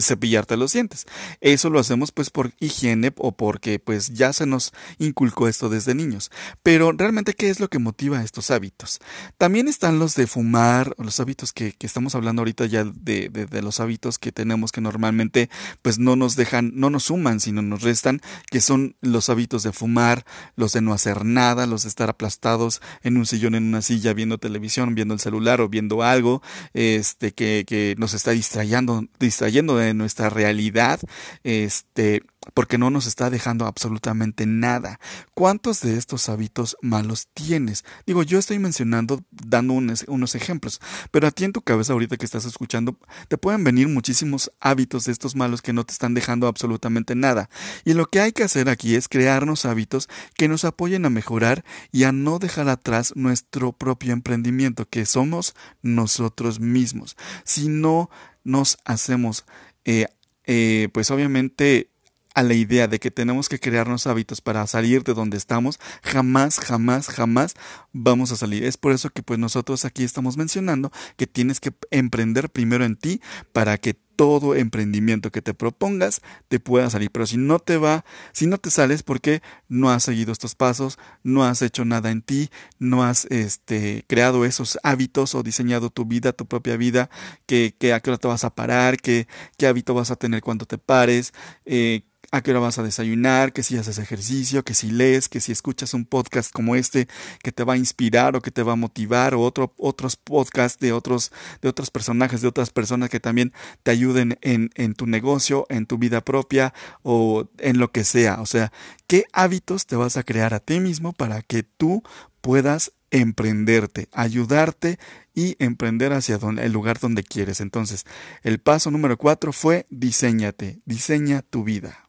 cepillarte 0.00 0.56
los 0.56 0.72
dientes. 0.72 1.06
Eso 1.40 1.70
lo 1.70 1.78
hacemos 1.78 2.12
pues 2.12 2.30
por 2.30 2.52
higiene 2.60 3.12
o 3.16 3.32
porque 3.32 3.78
pues 3.78 4.08
ya 4.08 4.32
se 4.32 4.46
nos 4.46 4.72
inculcó 4.98 5.48
esto 5.48 5.68
desde 5.68 5.94
niños. 5.94 6.30
Pero 6.62 6.92
realmente 6.92 7.34
¿qué 7.34 7.50
es 7.50 7.60
lo 7.60 7.68
que 7.68 7.78
motiva 7.78 8.22
estos 8.22 8.50
hábitos? 8.50 9.00
También 9.38 9.68
están 9.68 9.98
los 9.98 10.14
de 10.14 10.26
fumar, 10.26 10.94
los 10.98 11.20
hábitos 11.20 11.52
que, 11.52 11.72
que 11.72 11.86
estamos 11.86 12.14
hablando 12.14 12.40
ahorita 12.40 12.66
ya 12.66 12.84
de, 12.84 13.28
de, 13.28 13.46
de, 13.46 13.62
los 13.62 13.80
hábitos 13.80 14.18
que 14.18 14.32
tenemos 14.32 14.72
que 14.72 14.80
normalmente 14.80 15.48
pues 15.82 15.98
no 15.98 16.16
nos 16.16 16.36
dejan, 16.36 16.72
no 16.74 16.90
nos 16.90 17.04
suman, 17.04 17.40
sino 17.40 17.62
nos 17.62 17.82
restan, 17.82 18.20
que 18.50 18.60
son 18.60 18.96
los 19.00 19.30
hábitos 19.30 19.62
de 19.62 19.72
fumar, 19.72 20.24
los 20.56 20.72
de 20.72 20.80
no 20.80 20.92
hacer 20.92 21.24
nada, 21.24 21.66
los 21.66 21.82
de 21.82 21.88
estar 21.88 22.10
aplastados 22.10 22.80
en 23.02 23.16
un 23.16 23.26
sillón, 23.26 23.54
en 23.54 23.64
una 23.64 23.82
silla, 23.82 24.12
viendo 24.12 24.38
televisión, 24.38 24.94
viendo 24.94 25.14
el 25.14 25.20
celular 25.20 25.60
o 25.60 25.68
viendo 25.68 26.02
algo, 26.02 26.42
este, 26.74 27.32
que, 27.32 27.64
que 27.66 27.94
nos 27.98 28.14
está 28.14 28.32
distrayendo, 28.32 29.06
distrayendo 29.18 29.77
de 29.78 29.94
nuestra 29.94 30.30
realidad, 30.30 31.00
este, 31.44 32.22
porque 32.54 32.78
no 32.78 32.90
nos 32.90 33.06
está 33.06 33.30
dejando 33.30 33.66
absolutamente 33.66 34.46
nada. 34.46 35.00
¿Cuántos 35.34 35.80
de 35.80 35.96
estos 35.96 36.28
hábitos 36.28 36.76
malos 36.82 37.28
tienes? 37.34 37.84
Digo, 38.06 38.22
yo 38.22 38.38
estoy 38.38 38.58
mencionando, 38.58 39.22
dando 39.30 39.74
unos, 39.74 40.34
ejemplos, 40.34 40.80
pero 41.10 41.26
a 41.26 41.30
ti 41.30 41.44
en 41.44 41.52
tu 41.52 41.62
cabeza 41.62 41.92
ahorita 41.92 42.16
que 42.16 42.24
estás 42.24 42.44
escuchando, 42.44 42.96
te 43.28 43.38
pueden 43.38 43.64
venir 43.64 43.88
muchísimos 43.88 44.52
hábitos 44.60 45.04
de 45.04 45.12
estos 45.12 45.36
malos 45.36 45.62
que 45.62 45.72
no 45.72 45.84
te 45.84 45.92
están 45.92 46.14
dejando 46.14 46.46
absolutamente 46.46 47.14
nada. 47.14 47.48
Y 47.84 47.94
lo 47.94 48.06
que 48.06 48.20
hay 48.20 48.32
que 48.32 48.44
hacer 48.44 48.68
aquí 48.68 48.94
es 48.94 49.08
crearnos 49.08 49.64
hábitos 49.64 50.08
que 50.36 50.48
nos 50.48 50.64
apoyen 50.64 51.04
a 51.04 51.10
mejorar 51.10 51.64
y 51.92 52.04
a 52.04 52.12
no 52.12 52.38
dejar 52.38 52.68
atrás 52.68 53.12
nuestro 53.14 53.72
propio 53.72 54.12
emprendimiento, 54.12 54.86
que 54.88 55.06
somos 55.06 55.54
nosotros 55.82 56.60
mismos. 56.60 57.16
Si 57.44 57.68
no 57.68 58.10
nos 58.44 58.78
hacemos, 58.84 59.44
eh, 59.88 60.06
eh, 60.44 60.90
pues 60.92 61.10
obviamente 61.10 61.88
a 62.34 62.42
la 62.42 62.52
idea 62.52 62.88
de 62.88 62.98
que 62.98 63.10
tenemos 63.10 63.48
que 63.48 63.58
crearnos 63.58 64.06
hábitos 64.06 64.42
para 64.42 64.66
salir 64.66 65.02
de 65.02 65.14
donde 65.14 65.38
estamos, 65.38 65.80
jamás, 66.02 66.60
jamás, 66.60 67.08
jamás 67.08 67.54
vamos 67.94 68.30
a 68.30 68.36
salir. 68.36 68.64
Es 68.64 68.76
por 68.76 68.92
eso 68.92 69.08
que 69.08 69.22
pues 69.22 69.38
nosotros 69.38 69.86
aquí 69.86 70.04
estamos 70.04 70.36
mencionando 70.36 70.92
que 71.16 71.26
tienes 71.26 71.58
que 71.58 71.72
emprender 71.90 72.50
primero 72.50 72.84
en 72.84 72.96
ti 72.96 73.22
para 73.54 73.78
que 73.78 73.96
todo 74.18 74.56
emprendimiento 74.56 75.30
que 75.30 75.42
te 75.42 75.54
propongas 75.54 76.22
te 76.48 76.58
pueda 76.58 76.90
salir. 76.90 77.12
Pero 77.12 77.24
si 77.24 77.36
no 77.36 77.60
te 77.60 77.76
va, 77.76 78.04
si 78.32 78.48
no 78.48 78.58
te 78.58 78.68
sales 78.68 79.04
porque 79.04 79.42
no 79.68 79.90
has 79.90 80.02
seguido 80.02 80.32
estos 80.32 80.56
pasos, 80.56 80.98
no 81.22 81.44
has 81.44 81.62
hecho 81.62 81.84
nada 81.84 82.10
en 82.10 82.22
ti, 82.22 82.50
no 82.80 83.04
has 83.04 83.26
este, 83.26 84.04
creado 84.08 84.44
esos 84.44 84.76
hábitos 84.82 85.36
o 85.36 85.44
diseñado 85.44 85.90
tu 85.90 86.04
vida, 86.04 86.32
tu 86.32 86.46
propia 86.46 86.76
vida, 86.76 87.10
que, 87.46 87.76
que 87.78 87.92
a 87.92 88.00
qué 88.00 88.10
hora 88.10 88.18
te 88.18 88.26
vas 88.26 88.42
a 88.42 88.52
parar, 88.52 88.96
qué, 88.96 89.28
qué 89.56 89.68
hábito 89.68 89.94
vas 89.94 90.10
a 90.10 90.16
tener 90.16 90.42
cuando 90.42 90.66
te 90.66 90.78
pares, 90.78 91.32
eh, 91.64 92.02
a 92.30 92.42
qué 92.42 92.50
hora 92.50 92.60
vas 92.60 92.78
a 92.78 92.82
desayunar, 92.82 93.52
que 93.52 93.62
si 93.62 93.78
haces 93.78 93.98
ejercicio, 93.98 94.62
que 94.62 94.74
si 94.74 94.90
lees, 94.90 95.28
que 95.28 95.40
si 95.40 95.52
escuchas 95.52 95.94
un 95.94 96.04
podcast 96.04 96.52
como 96.52 96.76
este 96.76 97.08
que 97.42 97.52
te 97.52 97.64
va 97.64 97.74
a 97.74 97.76
inspirar 97.78 98.36
o 98.36 98.42
que 98.42 98.50
te 98.50 98.62
va 98.62 98.72
a 98.72 98.76
motivar 98.76 99.34
o 99.34 99.40
otro, 99.40 99.74
otros 99.78 100.16
podcasts 100.16 100.78
de 100.78 100.92
otros, 100.92 101.32
de 101.62 101.68
otros 101.68 101.90
personajes, 101.90 102.42
de 102.42 102.48
otras 102.48 102.70
personas 102.70 103.08
que 103.08 103.20
también 103.20 103.52
te 103.82 103.90
ayuden 103.90 104.38
en, 104.42 104.70
en 104.74 104.94
tu 104.94 105.06
negocio, 105.06 105.66
en 105.70 105.86
tu 105.86 105.96
vida 105.96 106.20
propia 106.20 106.74
o 107.02 107.48
en 107.58 107.78
lo 107.78 107.92
que 107.92 108.04
sea. 108.04 108.40
O 108.40 108.46
sea, 108.46 108.72
¿qué 109.06 109.24
hábitos 109.32 109.86
te 109.86 109.96
vas 109.96 110.16
a 110.16 110.22
crear 110.22 110.52
a 110.52 110.60
ti 110.60 110.80
mismo 110.80 111.12
para 111.12 111.42
que 111.42 111.62
tú 111.62 112.02
puedas 112.40 112.92
emprenderte, 113.10 114.08
ayudarte 114.12 114.98
y 115.34 115.56
emprender 115.64 116.12
hacia 116.12 116.38
el 116.58 116.72
lugar 116.72 116.98
donde 116.98 117.22
quieres. 117.22 117.60
Entonces, 117.60 118.04
el 118.42 118.58
paso 118.58 118.90
número 118.90 119.16
cuatro 119.16 119.52
fue 119.52 119.86
diseñate, 119.88 120.80
diseña 120.84 121.42
tu 121.42 121.64
vida. 121.64 122.07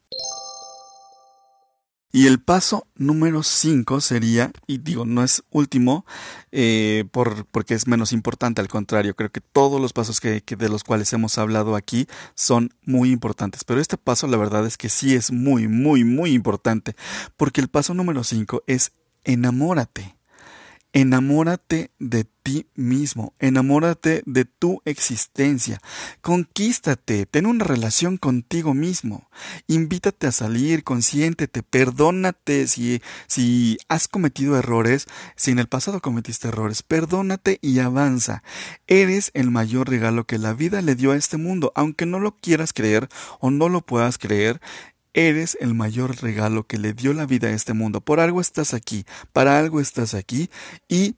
Y 2.12 2.26
el 2.26 2.40
paso 2.40 2.88
número 2.96 3.44
5 3.44 4.02
sería, 4.02 4.52
y 4.66 4.80
digo, 4.80 5.06
no 5.06 5.24
es 5.24 5.44
último, 5.52 6.08
eh, 6.52 7.06
por, 7.12 7.46
porque 7.46 7.76
es 7.76 7.86
menos 7.86 8.14
importante, 8.14 8.62
al 8.62 8.68
contrario, 8.68 9.16
creo 9.16 9.30
que 9.30 9.42
todos 9.42 9.80
los 9.80 9.94
pasos 9.94 10.20
que, 10.20 10.42
de 10.42 10.70
los 10.70 10.84
cuales 10.84 11.14
hemos 11.14 11.38
hablado 11.38 11.76
aquí 11.76 12.08
son 12.34 12.74
muy 12.84 13.12
importantes. 13.12 13.64
Pero 13.64 13.80
este 13.80 13.98
paso, 13.98 14.26
la 14.26 14.38
verdad 14.38 14.66
es 14.66 14.76
que 14.76 14.90
sí 14.90 15.14
es 15.14 15.32
muy, 15.32 15.68
muy, 15.68 16.04
muy 16.04 16.32
importante, 16.34 16.96
porque 17.38 17.62
el 17.62 17.68
paso 17.68 17.94
número 17.94 18.24
5 18.24 18.64
es 18.66 18.92
enamórate. 19.24 20.19
Enamórate 20.92 21.92
de 22.00 22.26
ti 22.42 22.66
mismo, 22.74 23.34
enamórate 23.38 24.24
de 24.26 24.46
tu 24.46 24.82
existencia, 24.86 25.80
conquístate, 26.22 27.28
ten 27.28 27.46
una 27.46 27.64
relación 27.64 28.18
contigo 28.18 28.74
mismo, 28.74 29.30
invítate 29.68 30.26
a 30.26 30.32
salir, 30.32 30.84
consiéntete, 30.84 31.62
perdónate 31.62 32.68
si, 32.68 33.04
si 33.28 33.78
has 33.88 34.08
cometido 34.08 34.58
errores, 34.58 35.06
si 35.36 35.52
en 35.52 35.60
el 35.60 35.68
pasado 35.68 36.02
cometiste 36.02 36.48
errores, 36.48 36.82
perdónate 36.82 37.60
y 37.62 37.78
avanza. 37.80 38.42
Eres 38.88 39.30
el 39.36 39.52
mayor 39.52 39.90
regalo 39.90 40.26
que 40.26 40.40
la 40.40 40.54
vida 40.54 40.82
le 40.82 40.96
dio 40.96 41.12
a 41.12 41.18
este 41.18 41.38
mundo, 41.38 41.72
aunque 41.76 42.08
no 42.08 42.20
lo 42.20 42.36
quieras 42.36 42.74
creer 42.74 43.10
o 43.40 43.52
no 43.52 43.70
lo 43.70 43.82
puedas 43.82 44.18
creer, 44.18 44.60
Eres 45.14 45.58
el 45.60 45.74
mayor 45.74 46.22
regalo 46.22 46.68
que 46.68 46.78
le 46.78 46.94
dio 46.94 47.14
la 47.14 47.26
vida 47.26 47.48
a 47.48 47.52
este 47.52 47.74
mundo. 47.74 48.02
Por 48.02 48.20
algo 48.20 48.42
estás 48.42 48.74
aquí, 48.74 49.06
para 49.34 49.58
algo 49.58 49.82
estás 49.82 50.14
aquí 50.14 50.50
y 50.88 51.16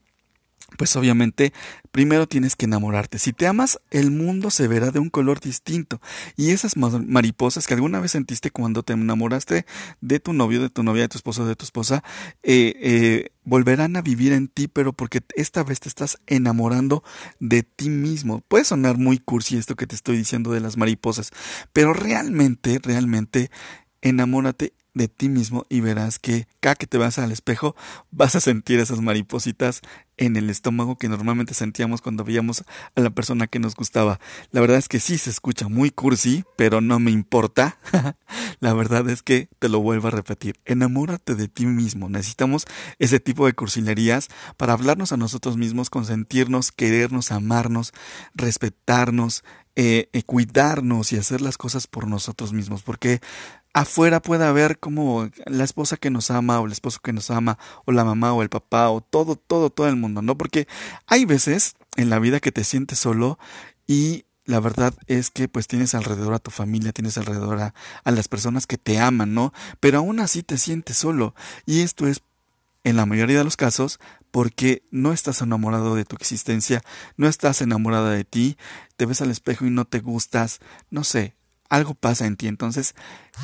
pues 0.78 0.96
obviamente 0.96 1.54
primero 1.92 2.28
tienes 2.28 2.56
que 2.56 2.66
enamorarte. 2.66 3.20
Si 3.20 3.34
te 3.34 3.48
amas, 3.48 3.80
el 3.90 4.12
mundo 4.12 4.50
se 4.50 4.68
verá 4.68 4.92
de 4.92 5.00
un 5.00 5.10
color 5.10 5.40
distinto. 5.40 6.02
Y 6.38 6.52
esas 6.52 6.78
mariposas 6.78 7.68
que 7.68 7.74
alguna 7.74 8.00
vez 8.00 8.12
sentiste 8.12 8.52
cuando 8.52 8.84
te 8.84 8.94
enamoraste 8.94 9.66
de 10.00 10.20
tu 10.20 10.34
novio, 10.34 10.62
de 10.62 10.70
tu 10.70 10.84
novia, 10.84 11.04
de 11.04 11.10
tu 11.10 11.18
esposo, 11.18 11.46
de 11.46 11.56
tu 11.56 11.66
esposa, 11.66 12.04
eh, 12.44 12.74
eh, 12.82 13.30
volverán 13.44 13.96
a 13.98 14.02
vivir 14.02 14.34
en 14.34 14.48
ti, 14.48 14.68
pero 14.68 14.94
porque 14.94 15.22
esta 15.36 15.64
vez 15.64 15.80
te 15.80 15.90
estás 15.90 16.18
enamorando 16.28 17.04
de 17.40 17.64
ti 17.64 17.90
mismo. 17.90 18.42
Puede 18.48 18.66
sonar 18.66 18.98
muy 18.98 19.20
cursi 19.20 19.58
esto 19.58 19.76
que 19.76 19.88
te 19.88 19.96
estoy 19.96 20.18
diciendo 20.18 20.52
de 20.52 20.62
las 20.62 20.78
mariposas, 20.78 21.32
pero 21.74 21.94
realmente, 21.94 22.80
realmente 22.82 23.52
enamórate 24.02 24.74
de 24.94 25.08
ti 25.08 25.30
mismo 25.30 25.66
y 25.70 25.80
verás 25.80 26.20
que 26.20 26.48
cada 26.60 26.76
que 26.76 26.88
te 26.88 26.98
vas 26.98 27.18
al 27.18 27.32
espejo 27.32 27.76
vas 28.12 28.36
a 28.36 28.42
sentir 28.42 28.80
esas 28.80 29.00
maripositas 29.00 29.82
en 30.22 30.36
el 30.36 30.52
estómago 30.52 30.98
que 30.98 31.10
normalmente 31.10 31.56
sentíamos 31.56 32.00
cuando 32.00 32.24
veíamos 32.24 32.64
a 32.96 33.02
la 33.02 33.10
persona 33.10 33.48
que 33.48 33.58
nos 33.58 33.76
gustaba. 33.76 34.20
La 34.52 34.62
verdad 34.62 34.78
es 34.78 34.88
que 34.88 35.00
sí 35.00 35.18
se 35.18 35.32
escucha 35.32 35.68
muy 35.68 35.90
cursi, 35.90 36.46
pero 36.56 36.80
no 36.80 37.00
me 37.00 37.10
importa. 37.10 37.80
la 38.60 38.74
verdad 38.74 39.10
es 39.10 39.24
que 39.24 39.50
te 39.58 39.68
lo 39.68 39.80
vuelvo 39.80 40.10
a 40.10 40.12
repetir. 40.12 40.60
Enamórate 40.66 41.34
de 41.34 41.48
ti 41.48 41.66
mismo. 41.66 42.08
Necesitamos 42.08 42.66
ese 43.00 43.20
tipo 43.20 43.48
de 43.48 43.54
cursilerías 43.54 44.28
para 44.58 44.74
hablarnos 44.74 45.12
a 45.12 45.18
nosotros 45.18 45.58
mismos, 45.58 45.90
consentirnos, 45.90 46.72
querernos, 46.72 47.32
amarnos, 47.32 47.92
respetarnos, 48.36 49.44
eh, 49.76 50.10
eh, 50.14 50.22
cuidarnos 50.22 51.14
y 51.14 51.18
hacer 51.18 51.42
las 51.42 51.58
cosas 51.58 51.88
por 51.88 52.06
nosotros 52.06 52.54
mismos, 52.54 52.84
porque 52.84 53.22
afuera 53.74 54.22
puede 54.22 54.46
haber 54.46 54.80
como 54.80 55.30
la 55.46 55.64
esposa 55.64 55.98
que 55.98 56.10
nos 56.10 56.32
ama 56.32 56.60
o 56.60 56.66
el 56.66 56.72
esposo 56.72 57.00
que 57.02 57.14
nos 57.14 57.32
ama 57.32 57.58
o 57.86 57.92
la 57.92 58.04
mamá 58.04 58.34
o 58.34 58.42
el 58.42 58.50
papá 58.50 58.90
o 58.90 59.02
todo, 59.02 59.36
todo, 59.36 59.70
todo 59.70 59.88
el 59.88 59.96
mundo, 59.96 60.22
¿no? 60.22 60.38
Porque 60.38 60.68
hay 61.08 61.26
veces 61.26 61.76
en 61.96 62.10
la 62.10 62.20
vida 62.20 62.40
que 62.40 62.52
te 62.52 62.64
sientes 62.64 63.00
solo 63.00 63.40
y 63.88 64.26
la 64.46 64.60
verdad 64.60 64.94
es 65.08 65.30
que 65.30 65.48
pues 65.48 65.68
tienes 65.68 65.94
alrededor 65.96 66.34
a 66.34 66.40
tu 66.40 66.52
familia, 66.52 66.92
tienes 66.92 67.18
alrededor 67.18 67.60
a, 67.60 67.74
a 68.04 68.12
las 68.12 68.28
personas 68.28 68.68
que 68.68 68.78
te 68.78 69.00
aman, 69.00 69.34
¿no? 69.34 69.54
Pero 69.80 70.00
aún 70.00 70.20
así 70.20 70.44
te 70.44 70.58
sientes 70.58 70.98
solo 70.98 71.34
y 71.66 71.82
esto 71.82 72.08
es 72.08 72.22
en 72.84 72.96
la 72.96 73.06
mayoría 73.06 73.38
de 73.38 73.44
los 73.44 73.58
casos 73.58 74.00
porque 74.32 74.84
no 74.92 75.14
estás 75.14 75.42
enamorado 75.42 75.96
de 75.96 76.06
tu 76.06 76.16
existencia, 76.16 76.82
no 77.18 77.28
estás 77.28 77.62
enamorada 77.62 78.12
de 78.12 78.24
ti, 78.24 78.58
te 78.98 79.06
ves 79.06 79.22
al 79.22 79.32
espejo 79.32 79.66
y 79.66 79.70
no 79.70 79.86
te 79.86 80.00
gustas, 80.00 80.60
no 80.90 81.04
sé, 81.04 81.36
algo 81.72 81.96
pasa 81.96 82.28
en 82.28 82.36
ti, 82.36 82.48
entonces 82.48 82.96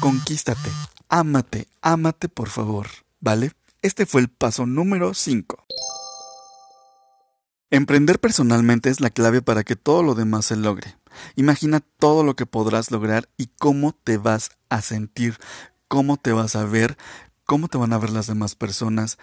conquístate, 0.02 0.70
ámate, 1.08 1.68
ámate 1.82 2.28
por 2.28 2.50
favor, 2.50 2.88
¿vale? 3.22 3.54
Este 3.82 4.06
fue 4.06 4.22
el 4.22 4.28
paso 4.28 4.66
número 4.66 5.14
5. 5.14 5.66
Emprender 7.70 8.20
personalmente 8.20 8.90
es 8.90 9.00
la 9.00 9.10
clave 9.10 9.42
para 9.42 9.64
que 9.64 9.78
todo 9.78 10.04
lo 10.04 10.14
demás 10.14 10.46
se 10.46 10.58
logre. 10.58 10.98
Imagina 11.36 11.80
todo 11.80 12.24
lo 12.24 12.36
que 12.36 12.46
podrás 12.46 12.92
lograr 12.92 13.30
y 13.38 13.48
cómo 13.60 13.94
te 13.94 14.18
vas 14.18 14.52
a 14.70 14.82
sentir, 14.82 15.38
cómo 15.88 16.18
te 16.18 16.34
vas 16.34 16.58
a 16.58 16.66
ver, 16.66 16.98
cómo 17.46 17.70
te 17.70 17.78
van 17.78 17.94
a 17.94 17.98
ver 17.98 18.10
las 18.10 18.28
demás 18.28 18.56
personas, 18.56 19.18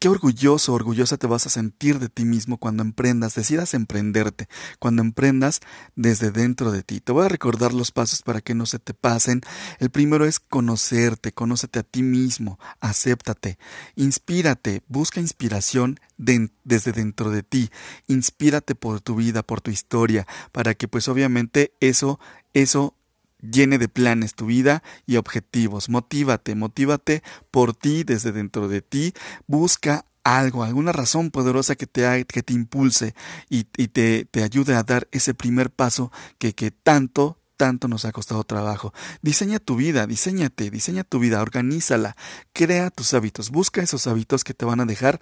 Qué 0.00 0.08
orgulloso, 0.08 0.74
orgullosa 0.74 1.16
te 1.16 1.26
vas 1.26 1.46
a 1.46 1.50
sentir 1.50 1.98
de 1.98 2.08
ti 2.08 2.24
mismo 2.24 2.58
cuando 2.58 2.84
emprendas, 2.84 3.34
decidas 3.34 3.74
emprenderte, 3.74 4.48
cuando 4.78 5.02
emprendas 5.02 5.58
desde 5.96 6.30
dentro 6.30 6.70
de 6.70 6.84
ti. 6.84 7.00
Te 7.00 7.10
voy 7.10 7.24
a 7.24 7.28
recordar 7.28 7.74
los 7.74 7.90
pasos 7.90 8.22
para 8.22 8.40
que 8.40 8.54
no 8.54 8.64
se 8.64 8.78
te 8.78 8.94
pasen. 8.94 9.40
El 9.80 9.90
primero 9.90 10.24
es 10.24 10.38
conocerte, 10.38 11.32
conócete 11.32 11.80
a 11.80 11.82
ti 11.82 12.04
mismo, 12.04 12.60
acéptate, 12.78 13.58
inspírate, 13.96 14.84
busca 14.86 15.18
inspiración 15.18 15.98
desde 16.16 16.92
dentro 16.92 17.32
de 17.32 17.42
ti, 17.42 17.70
inspírate 18.06 18.76
por 18.76 19.00
tu 19.00 19.16
vida, 19.16 19.42
por 19.42 19.60
tu 19.60 19.72
historia, 19.72 20.28
para 20.52 20.74
que 20.74 20.86
pues 20.86 21.08
obviamente 21.08 21.72
eso, 21.80 22.20
eso 22.54 22.94
llene 23.40 23.78
de 23.78 23.88
planes 23.88 24.34
tu 24.34 24.46
vida 24.46 24.82
y 25.06 25.16
objetivos. 25.16 25.88
Motívate, 25.88 26.54
motívate 26.54 27.22
por 27.50 27.74
ti, 27.74 28.04
desde 28.04 28.32
dentro 28.32 28.68
de 28.68 28.82
ti. 28.82 29.14
Busca 29.46 30.04
algo, 30.24 30.62
alguna 30.62 30.92
razón 30.92 31.30
poderosa 31.30 31.74
que 31.74 31.86
te, 31.86 32.24
que 32.26 32.42
te 32.42 32.52
impulse 32.52 33.14
y, 33.48 33.64
te, 33.64 34.24
te, 34.24 34.42
ayude 34.42 34.74
a 34.74 34.82
dar 34.82 35.08
ese 35.10 35.34
primer 35.34 35.70
paso 35.70 36.12
que, 36.38 36.54
que 36.54 36.70
tanto, 36.70 37.38
tanto 37.56 37.88
nos 37.88 38.04
ha 38.04 38.12
costado 38.12 38.44
trabajo. 38.44 38.92
Diseña 39.22 39.58
tu 39.58 39.76
vida, 39.76 40.06
diseñate, 40.06 40.70
diseña 40.70 41.04
tu 41.04 41.18
vida, 41.18 41.40
organízala, 41.40 42.16
crea 42.52 42.90
tus 42.90 43.14
hábitos, 43.14 43.50
busca 43.50 43.82
esos 43.82 44.06
hábitos 44.06 44.44
que 44.44 44.54
te 44.54 44.66
van 44.66 44.80
a 44.80 44.84
dejar 44.84 45.20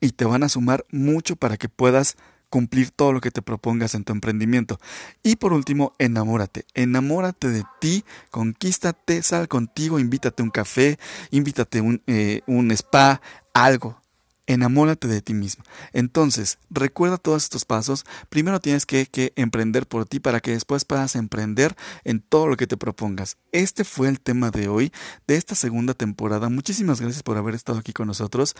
y 0.00 0.12
te 0.12 0.24
van 0.24 0.42
a 0.42 0.48
sumar 0.48 0.86
mucho 0.90 1.36
para 1.36 1.56
que 1.56 1.68
puedas 1.68 2.16
cumplir 2.54 2.92
todo 2.92 3.12
lo 3.12 3.20
que 3.20 3.32
te 3.32 3.42
propongas 3.42 3.96
en 3.96 4.04
tu 4.04 4.12
emprendimiento. 4.12 4.78
Y 5.24 5.34
por 5.34 5.52
último, 5.52 5.92
enamórate. 5.98 6.66
Enamórate 6.74 7.48
de 7.48 7.64
ti, 7.80 8.04
conquístate, 8.30 9.24
sal 9.24 9.48
contigo, 9.48 9.98
invítate 9.98 10.44
un 10.44 10.50
café, 10.50 10.96
invítate 11.32 11.80
un, 11.80 12.00
eh, 12.06 12.42
un 12.46 12.70
spa, 12.70 13.20
algo, 13.54 14.00
Enamórate 14.46 15.08
de 15.08 15.22
ti 15.22 15.32
mismo. 15.32 15.64
Entonces, 15.94 16.58
recuerda 16.68 17.16
todos 17.16 17.44
estos 17.44 17.64
pasos. 17.64 18.04
Primero 18.28 18.60
tienes 18.60 18.84
que, 18.84 19.08
emprender 19.36 19.86
por 19.86 20.04
ti 20.04 20.20
para 20.20 20.40
que 20.40 20.50
después 20.50 20.84
puedas 20.84 21.16
emprender 21.16 21.74
en 22.04 22.20
todo 22.20 22.46
lo 22.46 22.58
que 22.58 22.66
te 22.66 22.76
propongas. 22.76 23.38
Este 23.52 23.84
fue 23.84 24.08
el 24.08 24.20
tema 24.20 24.50
de 24.50 24.68
hoy, 24.68 24.92
de 25.26 25.36
esta 25.36 25.54
segunda 25.54 25.94
temporada. 25.94 26.50
Muchísimas 26.50 27.00
gracias 27.00 27.22
por 27.22 27.38
haber 27.38 27.54
estado 27.54 27.78
aquí 27.78 27.94
con 27.94 28.06
nosotros. 28.06 28.54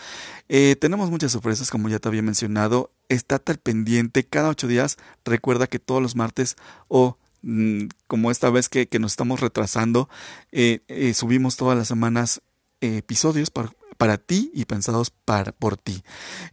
Eh, 0.49 0.75
tenemos 0.81 1.11
muchas 1.11 1.31
sorpresas, 1.31 1.69
como 1.69 1.87
ya 1.87 1.99
te 1.99 2.07
había 2.07 2.23
mencionado. 2.23 2.91
Estate 3.07 3.51
al 3.51 3.59
pendiente 3.59 4.23
cada 4.25 4.49
ocho 4.49 4.67
días. 4.67 4.97
Recuerda 5.23 5.67
que 5.67 5.77
todos 5.77 6.01
los 6.01 6.15
martes 6.15 6.55
o 6.87 7.19
mm, 7.43 7.89
como 8.07 8.31
esta 8.31 8.49
vez 8.49 8.69
que, 8.69 8.87
que 8.87 8.97
nos 8.97 9.11
estamos 9.11 9.39
retrasando, 9.39 10.09
eh, 10.51 10.79
eh, 10.87 11.13
subimos 11.13 11.57
todas 11.57 11.77
las 11.77 11.87
semanas 11.87 12.41
episodios 12.81 13.51
para 13.51 13.71
para 13.97 14.17
ti 14.17 14.51
y 14.53 14.65
pensados 14.65 15.09
para, 15.09 15.51
por 15.51 15.77
ti. 15.77 16.03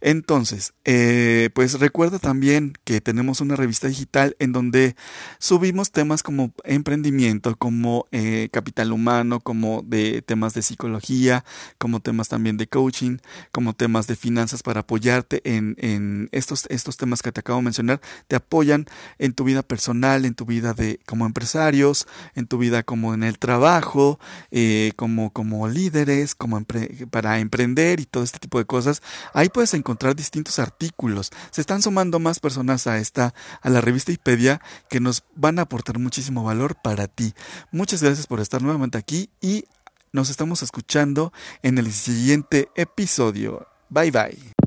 Entonces, 0.01 0.73
eh, 0.85 1.49
pues 1.53 1.79
recuerda 1.79 2.19
también 2.19 2.73
que 2.83 3.01
tenemos 3.01 3.41
una 3.41 3.55
revista 3.55 3.87
digital 3.87 4.35
en 4.39 4.51
donde 4.51 4.95
subimos 5.39 5.91
temas 5.91 6.23
como 6.23 6.53
emprendimiento, 6.63 7.55
como 7.57 8.07
eh, 8.11 8.49
capital 8.51 8.91
humano, 8.91 9.39
como 9.39 9.83
de 9.83 10.21
temas 10.21 10.53
de 10.53 10.61
psicología, 10.61 11.43
como 11.77 11.99
temas 11.99 12.29
también 12.29 12.57
de 12.57 12.67
coaching, 12.67 13.17
como 13.51 13.73
temas 13.73 14.07
de 14.07 14.15
finanzas 14.15 14.63
para 14.63 14.81
apoyarte 14.81 15.41
en, 15.43 15.75
en 15.79 16.29
estos, 16.31 16.65
estos 16.69 16.97
temas 16.97 17.21
que 17.21 17.31
te 17.31 17.39
acabo 17.39 17.59
de 17.59 17.65
mencionar, 17.65 18.01
te 18.27 18.35
apoyan 18.35 18.85
en 19.19 19.33
tu 19.33 19.43
vida 19.43 19.63
personal, 19.63 20.25
en 20.25 20.35
tu 20.35 20.45
vida 20.45 20.73
de 20.73 20.99
como 21.05 21.25
empresarios, 21.25 22.07
en 22.35 22.47
tu 22.47 22.57
vida 22.57 22.83
como 22.83 23.13
en 23.13 23.23
el 23.23 23.39
trabajo, 23.39 24.19
eh, 24.51 24.93
como, 24.95 25.31
como 25.31 25.67
líderes, 25.67 26.35
como 26.35 26.63
para 27.09 27.39
emprender 27.43 27.99
y 27.99 28.05
todo 28.05 28.23
este 28.23 28.39
tipo 28.39 28.57
de 28.57 28.65
cosas, 28.65 29.01
ahí 29.33 29.49
puedes 29.49 29.73
encontrar 29.73 30.15
distintos 30.15 30.59
artículos. 30.59 31.29
Se 31.51 31.61
están 31.61 31.81
sumando 31.81 32.19
más 32.19 32.39
personas 32.39 32.87
a 32.87 32.97
esta, 32.97 33.33
a 33.61 33.69
la 33.69 33.81
revista 33.81 34.11
Ipedia, 34.11 34.61
que 34.89 34.99
nos 34.99 35.23
van 35.35 35.59
a 35.59 35.63
aportar 35.63 35.99
muchísimo 35.99 36.43
valor 36.43 36.75
para 36.81 37.07
ti. 37.07 37.33
Muchas 37.71 38.01
gracias 38.01 38.27
por 38.27 38.39
estar 38.39 38.61
nuevamente 38.61 38.97
aquí 38.97 39.29
y 39.41 39.65
nos 40.11 40.29
estamos 40.29 40.63
escuchando 40.63 41.33
en 41.61 41.77
el 41.77 41.91
siguiente 41.91 42.69
episodio. 42.75 43.67
Bye 43.89 44.11
bye. 44.11 44.62